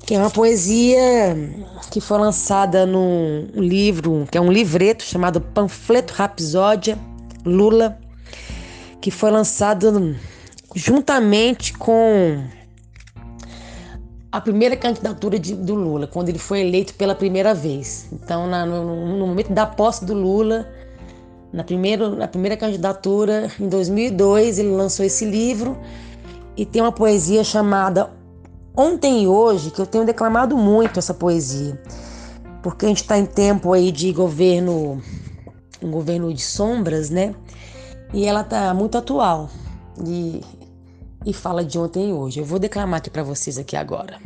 Que 0.07 0.15
é 0.15 0.19
uma 0.19 0.31
poesia 0.31 1.37
que 1.91 2.01
foi 2.01 2.19
lançada 2.19 2.87
num 2.87 3.47
livro, 3.55 4.27
que 4.31 4.39
é 4.39 4.41
um 4.41 4.51
livreto 4.51 5.05
chamado 5.05 5.41
Panfleto 5.41 6.15
Rapsódia 6.15 6.99
Lula, 7.45 7.99
que 9.03 9.11
foi 9.11 9.31
lançado 9.31 10.17
juntamente 10.75 11.75
com 11.75 12.43
a 14.35 14.41
primeira 14.41 14.77
candidatura 14.77 15.39
de, 15.39 15.55
do 15.55 15.77
Lula, 15.77 16.09
quando 16.09 16.29
ele 16.29 16.41
foi 16.41 16.63
eleito 16.63 16.93
pela 16.95 17.15
primeira 17.15 17.55
vez. 17.55 18.09
Então, 18.13 18.49
na, 18.49 18.67
no, 18.67 19.17
no, 19.17 19.29
momento 19.29 19.53
da 19.53 19.65
posse 19.65 20.05
do 20.05 20.13
Lula, 20.13 20.69
na, 21.53 21.63
primeiro, 21.63 22.17
na 22.17 22.27
primeira 22.27 22.57
candidatura, 22.57 23.49
em 23.61 23.69
2002, 23.69 24.59
ele 24.59 24.71
lançou 24.71 25.07
esse 25.07 25.25
livro 25.25 25.79
e 26.57 26.67
tem 26.67 26.83
uma 26.83 26.91
poesia 26.91 27.45
chamada 27.45 28.11
Ontem 28.77 29.23
e 29.23 29.29
Hoje, 29.29 29.71
que 29.71 29.81
eu 29.81 29.87
tenho 29.87 30.05
declamado 30.05 30.57
muito 30.57 30.99
essa 30.99 31.15
poesia, 31.15 31.81
porque 32.61 32.87
a 32.87 32.89
gente 32.89 33.03
está 33.03 33.17
em 33.17 33.27
tempo 33.27 33.73
aí 33.73 33.93
de 33.93 34.11
governo, 34.11 35.01
um 35.81 35.93
governo 35.93 36.35
de 36.35 36.43
sombras, 36.43 37.09
né? 37.09 37.37
E 38.13 38.27
ela 38.27 38.41
está 38.41 38.75
muito 38.75 38.99
atual. 38.99 39.49
E 40.05 40.41
e 41.25 41.33
fala 41.33 41.65
de 41.65 41.79
ontem 41.79 42.11
e 42.11 42.13
hoje. 42.13 42.41
Eu 42.41 42.45
vou 42.45 42.59
declamar 42.59 42.99
aqui 42.99 43.11
para 43.11 43.23
vocês 43.23 43.59
aqui 43.59 43.77
agora. 43.77 44.21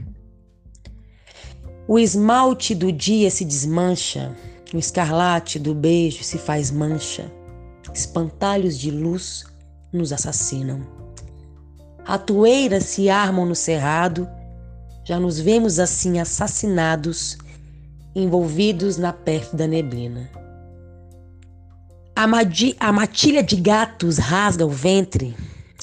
O 1.86 1.98
esmalte 1.98 2.74
do 2.74 2.92
dia 2.92 3.30
se 3.30 3.44
desmancha 3.44 4.36
No 4.72 4.78
escarlate 4.78 5.58
do 5.58 5.74
beijo 5.74 6.22
se 6.22 6.36
faz 6.36 6.70
mancha, 6.70 7.32
espantalhos 7.94 8.78
de 8.78 8.90
luz 8.90 9.46
nos 9.90 10.12
assassinam. 10.12 10.86
Ratoeiras 12.04 12.84
se 12.84 13.08
armam 13.08 13.46
no 13.46 13.54
cerrado, 13.54 14.28
já 15.04 15.18
nos 15.18 15.40
vemos 15.40 15.78
assim 15.78 16.20
assassinados, 16.20 17.38
envolvidos 18.14 18.98
na 18.98 19.10
pérfida 19.10 19.66
neblina. 19.66 20.30
A 22.14 22.92
matilha 22.92 23.42
de 23.42 23.56
gatos 23.56 24.18
rasga 24.18 24.66
o 24.66 24.70
ventre, 24.70 25.34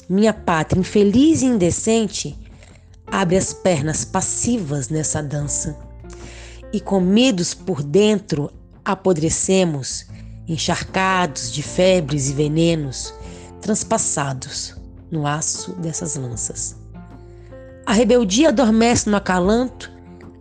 minha 0.08 0.32
pátria 0.32 0.80
infeliz 0.80 1.42
e 1.42 1.46
indecente 1.46 2.38
abre 3.06 3.36
as 3.36 3.52
pernas 3.52 4.04
passivas 4.04 4.88
nessa 4.88 5.22
dança. 5.22 5.76
E 6.72 6.80
comidos 6.80 7.54
por 7.54 7.82
dentro, 7.82 8.52
apodrecemos, 8.84 10.06
encharcados 10.48 11.52
de 11.52 11.62
febres 11.62 12.28
e 12.28 12.32
venenos, 12.32 13.14
transpassados 13.60 14.76
no 15.10 15.26
aço 15.26 15.72
dessas 15.74 16.16
lanças. 16.16 16.76
A 17.84 17.92
rebeldia 17.92 18.48
adormece 18.48 19.08
no 19.08 19.16
acalanto, 19.16 19.92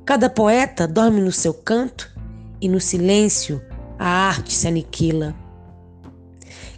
cada 0.04 0.30
poeta 0.30 0.88
dorme 0.88 1.21
no 1.21 1.32
seu 1.32 1.54
canto, 1.54 2.13
e 2.60 2.67
no 2.67 2.80
silêncio 2.80 3.62
a 3.99 4.08
arte 4.08 4.54
se 4.54 4.67
aniquila. 4.67 5.36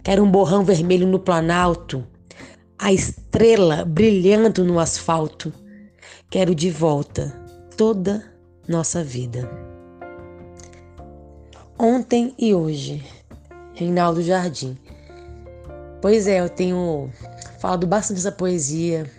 Quero 0.02 0.22
um 0.22 0.30
borrão 0.30 0.64
vermelho 0.64 1.06
no 1.06 1.18
planalto, 1.18 2.06
a 2.78 2.92
estrela 2.92 3.84
brilhando 3.84 4.64
no 4.64 4.78
asfalto. 4.78 5.52
Quero 6.30 6.54
de 6.54 6.70
volta 6.70 7.34
toda 7.76 8.24
nossa 8.68 9.02
vida. 9.02 9.50
Ontem 11.78 12.34
e 12.38 12.54
hoje, 12.54 13.04
Reinaldo 13.74 14.22
Jardim. 14.22 14.78
Pois 16.00 16.26
é, 16.26 16.40
eu 16.40 16.48
tenho 16.48 17.10
falado 17.60 17.86
bastante 17.86 18.16
dessa 18.18 18.32
poesia 18.32 19.10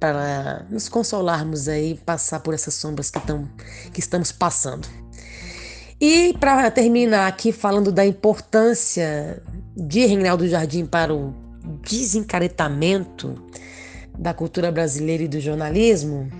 para 0.00 0.66
nos 0.70 0.88
consolarmos 0.88 1.68
aí, 1.68 1.96
passar 2.04 2.40
por 2.40 2.54
essas 2.54 2.74
sombras 2.74 3.10
que, 3.10 3.20
tão, 3.20 3.48
que 3.92 4.00
estamos 4.00 4.32
passando. 4.32 4.88
E 6.00 6.32
para 6.34 6.70
terminar 6.70 7.26
aqui 7.26 7.52
falando 7.52 7.90
da 7.90 8.06
importância 8.06 9.42
de 9.76 10.06
Reinaldo 10.06 10.48
Jardim 10.48 10.86
para 10.86 11.12
o 11.12 11.47
desencaretamento 11.82 13.34
da 14.18 14.34
cultura 14.34 14.72
brasileira 14.72 15.22
e 15.22 15.28
do 15.28 15.40
jornalismo, 15.40 16.30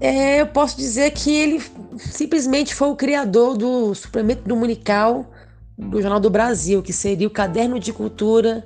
é, 0.00 0.40
eu 0.40 0.46
posso 0.46 0.76
dizer 0.76 1.10
que 1.10 1.30
ele 1.30 1.62
simplesmente 1.98 2.74
foi 2.74 2.88
o 2.88 2.96
criador 2.96 3.56
do 3.56 3.94
suplemento 3.94 4.42
dominical 4.48 5.30
do 5.76 6.00
Jornal 6.00 6.20
do 6.20 6.30
Brasil, 6.30 6.82
que 6.82 6.92
seria 6.92 7.26
o 7.26 7.30
caderno 7.30 7.78
de 7.78 7.92
cultura 7.92 8.64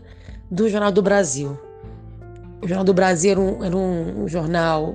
do 0.51 0.69
Jornal 0.69 0.93
do 0.93 1.03
Brasil. 1.03 1.59
O 2.63 2.69
Jornal 2.69 2.85
do 2.85 2.95
Brasil 2.95 3.33
era 3.33 3.41
um, 3.41 3.65
era 3.65 3.77
um, 3.77 4.23
um 4.25 4.29
jornal 4.29 4.95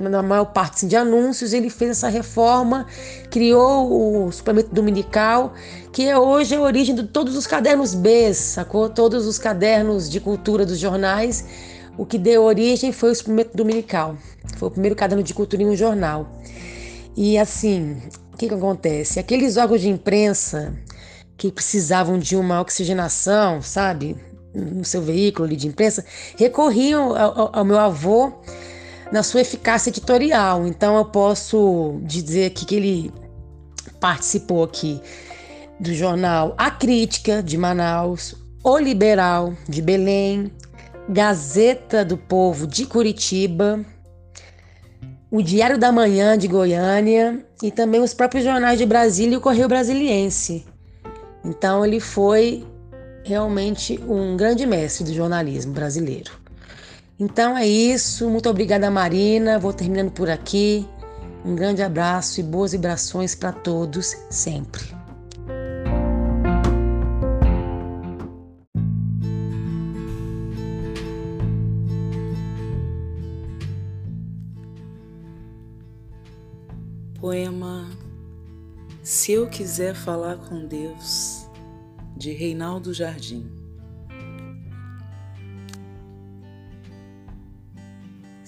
na 0.00 0.22
maior 0.22 0.46
parte 0.46 0.76
assim, 0.76 0.88
de 0.88 0.96
anúncios, 0.96 1.52
ele 1.52 1.70
fez 1.70 1.92
essa 1.92 2.08
reforma, 2.08 2.86
criou 3.30 4.26
o 4.26 4.32
suplemento 4.32 4.74
dominical, 4.74 5.54
que 5.92 6.04
é 6.08 6.18
hoje 6.18 6.54
a 6.54 6.60
origem 6.60 6.94
de 6.94 7.04
todos 7.04 7.36
os 7.36 7.46
cadernos 7.46 7.94
B, 7.94 8.32
sacou? 8.34 8.88
Todos 8.88 9.26
os 9.26 9.38
cadernos 9.38 10.10
de 10.10 10.20
cultura 10.20 10.66
dos 10.66 10.78
jornais 10.78 11.44
o 11.96 12.04
que 12.04 12.18
deu 12.18 12.42
origem 12.42 12.92
foi 12.92 13.10
o 13.10 13.14
suplemento 13.14 13.56
dominical. 13.56 14.16
Foi 14.56 14.68
o 14.68 14.70
primeiro 14.70 14.96
caderno 14.96 15.22
de 15.22 15.32
cultura 15.32 15.62
em 15.62 15.66
um 15.66 15.76
jornal. 15.76 16.40
E 17.16 17.38
assim, 17.38 17.96
o 18.32 18.36
que, 18.36 18.48
que 18.48 18.54
acontece? 18.54 19.20
Aqueles 19.20 19.56
órgãos 19.56 19.80
de 19.80 19.88
imprensa 19.88 20.74
que 21.36 21.52
precisavam 21.52 22.18
de 22.18 22.36
uma 22.36 22.60
oxigenação, 22.60 23.62
sabe, 23.62 24.16
no 24.52 24.84
seu 24.84 25.02
veículo 25.02 25.48
de 25.48 25.68
imprensa, 25.68 26.04
recorriam 26.36 27.14
ao, 27.16 27.56
ao 27.56 27.64
meu 27.64 27.78
avô 27.78 28.32
na 29.14 29.22
sua 29.22 29.42
eficácia 29.42 29.90
editorial. 29.90 30.66
Então 30.66 30.96
eu 30.96 31.04
posso 31.04 32.00
dizer 32.02 32.46
aqui 32.46 32.66
que 32.66 32.74
ele 32.74 33.12
participou 34.00 34.64
aqui 34.64 35.00
do 35.78 35.94
jornal 35.94 36.52
A 36.58 36.68
Crítica 36.68 37.40
de 37.40 37.56
Manaus, 37.56 38.34
O 38.64 38.76
Liberal 38.76 39.54
de 39.68 39.80
Belém, 39.80 40.50
Gazeta 41.08 42.04
do 42.04 42.16
Povo 42.16 42.66
de 42.66 42.86
Curitiba, 42.86 43.84
o 45.30 45.40
Diário 45.40 45.78
da 45.78 45.92
Manhã 45.92 46.36
de 46.36 46.48
Goiânia 46.48 47.46
e 47.62 47.70
também 47.70 48.00
os 48.00 48.12
próprios 48.12 48.42
jornais 48.42 48.78
de 48.80 48.84
Brasília 48.84 49.34
e 49.34 49.36
o 49.36 49.40
Correio 49.40 49.68
Brasiliense. 49.68 50.66
Então 51.44 51.86
ele 51.86 52.00
foi 52.00 52.66
realmente 53.22 53.96
um 54.08 54.36
grande 54.36 54.66
mestre 54.66 55.04
do 55.04 55.14
jornalismo 55.14 55.72
brasileiro. 55.72 56.43
Então 57.18 57.56
é 57.56 57.66
isso, 57.66 58.28
muito 58.28 58.48
obrigada 58.48 58.90
Marina, 58.90 59.58
vou 59.58 59.72
terminando 59.72 60.10
por 60.10 60.28
aqui. 60.28 60.88
Um 61.44 61.54
grande 61.54 61.82
abraço 61.82 62.40
e 62.40 62.42
boas 62.42 62.72
vibrações 62.72 63.34
para 63.34 63.52
todos 63.52 64.16
sempre. 64.30 64.82
Poema 77.20 77.88
Se 79.02 79.32
Eu 79.32 79.48
Quiser 79.48 79.94
Falar 79.94 80.36
com 80.36 80.66
Deus, 80.66 81.48
de 82.16 82.32
Reinaldo 82.32 82.92
Jardim. 82.92 83.53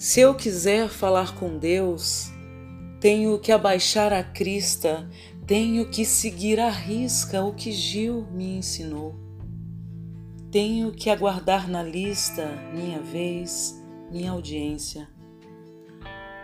Se 0.07 0.21
eu 0.21 0.33
quiser 0.33 0.87
falar 0.87 1.35
com 1.35 1.57
Deus, 1.57 2.31
tenho 2.97 3.37
que 3.39 3.51
abaixar 3.51 4.13
a 4.13 4.23
crista, 4.23 5.05
tenho 5.45 5.89
que 5.89 6.05
seguir 6.05 6.61
à 6.61 6.69
risca 6.69 7.43
o 7.43 7.53
que 7.53 7.73
Gil 7.73 8.25
me 8.31 8.57
ensinou. 8.57 9.13
Tenho 10.49 10.93
que 10.93 11.09
aguardar 11.09 11.69
na 11.69 11.83
lista 11.83 12.47
minha 12.73 13.01
vez, 13.01 13.83
minha 14.09 14.31
audiência 14.31 15.09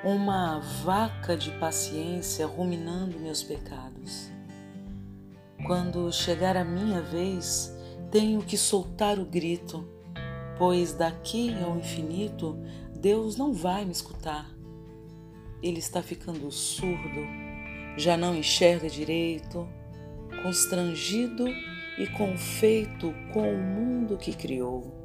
uma 0.04 0.60
vaca 0.84 1.38
de 1.38 1.50
paciência 1.52 2.46
ruminando 2.46 3.18
meus 3.18 3.42
pecados. 3.42 4.30
Quando 5.66 6.12
chegar 6.12 6.58
a 6.58 6.66
minha 6.66 7.02
vez, 7.02 7.74
tenho 8.12 8.42
que 8.42 8.58
soltar 8.58 9.18
o 9.18 9.26
grito, 9.26 9.88
pois 10.58 10.94
daqui 10.94 11.56
ao 11.64 11.78
infinito 11.78 12.60
Deus 13.04 13.36
não 13.36 13.52
vai 13.52 13.84
me 13.84 13.92
escutar. 13.92 14.50
Ele 15.62 15.80
está 15.80 16.02
ficando 16.02 16.50
surdo, 16.50 17.28
já 17.98 18.16
não 18.16 18.34
enxerga 18.34 18.90
direito, 18.90 19.68
constrangido 20.42 21.46
e 22.00 22.08
confeito 22.18 23.14
com 23.34 23.42
o 23.42 23.62
mundo 23.62 24.16
que 24.16 24.32
criou. 24.34 24.96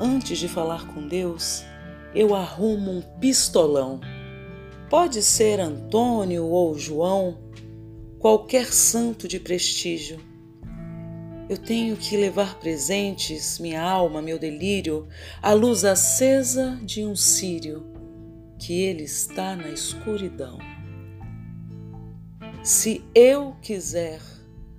Antes 0.00 0.40
de 0.40 0.48
falar 0.48 0.88
com 0.88 1.06
Deus, 1.06 1.62
eu 2.16 2.34
arrumo 2.34 2.90
um 2.90 3.02
pistolão. 3.20 4.00
Pode 4.88 5.22
ser 5.22 5.60
Antônio 5.60 6.46
ou 6.46 6.76
João, 6.76 7.38
qualquer 8.18 8.72
santo 8.72 9.28
de 9.28 9.38
prestígio. 9.38 10.18
Eu 11.50 11.58
tenho 11.58 11.96
que 11.96 12.16
levar 12.16 12.58
presentes, 12.58 13.58
minha 13.58 13.82
alma, 13.82 14.22
meu 14.22 14.38
delírio, 14.38 15.06
a 15.42 15.52
luz 15.52 15.84
acesa 15.84 16.80
de 16.82 17.04
um 17.04 17.14
círio, 17.14 17.84
que 18.58 18.72
ele 18.72 19.02
está 19.02 19.54
na 19.54 19.68
escuridão. 19.68 20.58
Se 22.62 23.04
eu 23.14 23.56
quiser, 23.60 24.20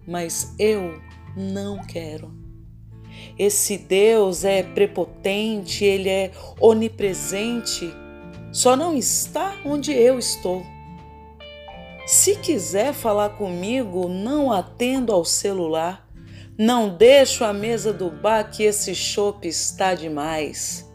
mas 0.07 0.55
eu 0.57 0.99
não 1.35 1.83
quero 1.83 2.41
esse 3.37 3.77
Deus 3.77 4.43
é 4.43 4.63
prepotente, 4.63 5.83
ele 5.83 6.09
é 6.09 6.31
onipresente, 6.59 7.93
só 8.51 8.75
não 8.75 8.95
está 8.95 9.55
onde 9.65 9.91
eu 9.91 10.19
estou. 10.19 10.63
Se 12.05 12.35
quiser 12.35 12.93
falar 12.93 13.29
comigo, 13.31 14.07
não 14.07 14.51
atendo 14.51 15.13
ao 15.13 15.23
celular, 15.23 16.07
não 16.63 16.95
deixo 16.95 17.43
a 17.43 17.51
mesa 17.51 17.91
do 17.91 18.11
bar 18.11 18.43
que 18.51 18.63
esse 18.63 18.93
chope 18.93 19.47
está 19.47 19.95
demais. 19.95 20.87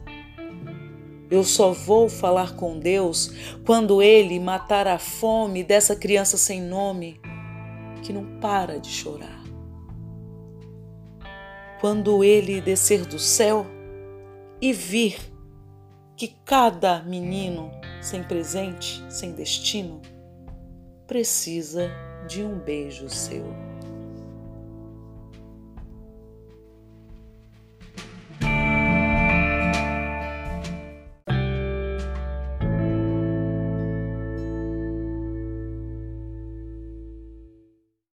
Eu 1.29 1.43
só 1.43 1.73
vou 1.73 2.09
falar 2.09 2.55
com 2.55 2.79
Deus 2.79 3.33
quando 3.65 4.01
Ele 4.01 4.39
matar 4.39 4.87
a 4.87 4.99
fome 4.99 5.65
dessa 5.65 5.97
criança 5.97 6.37
sem 6.37 6.63
nome 6.63 7.21
que 8.03 8.13
não 8.13 8.39
para 8.39 8.79
de 8.79 8.89
chorar 8.89 9.37
quando 11.81 12.25
ele 12.25 12.61
descer 12.61 13.05
do 13.05 13.19
céu 13.19 13.67
e 14.61 14.73
vir 14.73 15.19
que 16.17 16.29
cada 16.45 17.03
menino 17.03 17.71
sem 18.01 18.23
presente, 18.23 19.05
sem 19.11 19.33
destino, 19.33 20.01
precisa 21.07 21.91
de 22.27 22.43
um 22.43 22.59
beijo 22.59 23.09
seu. 23.09 23.66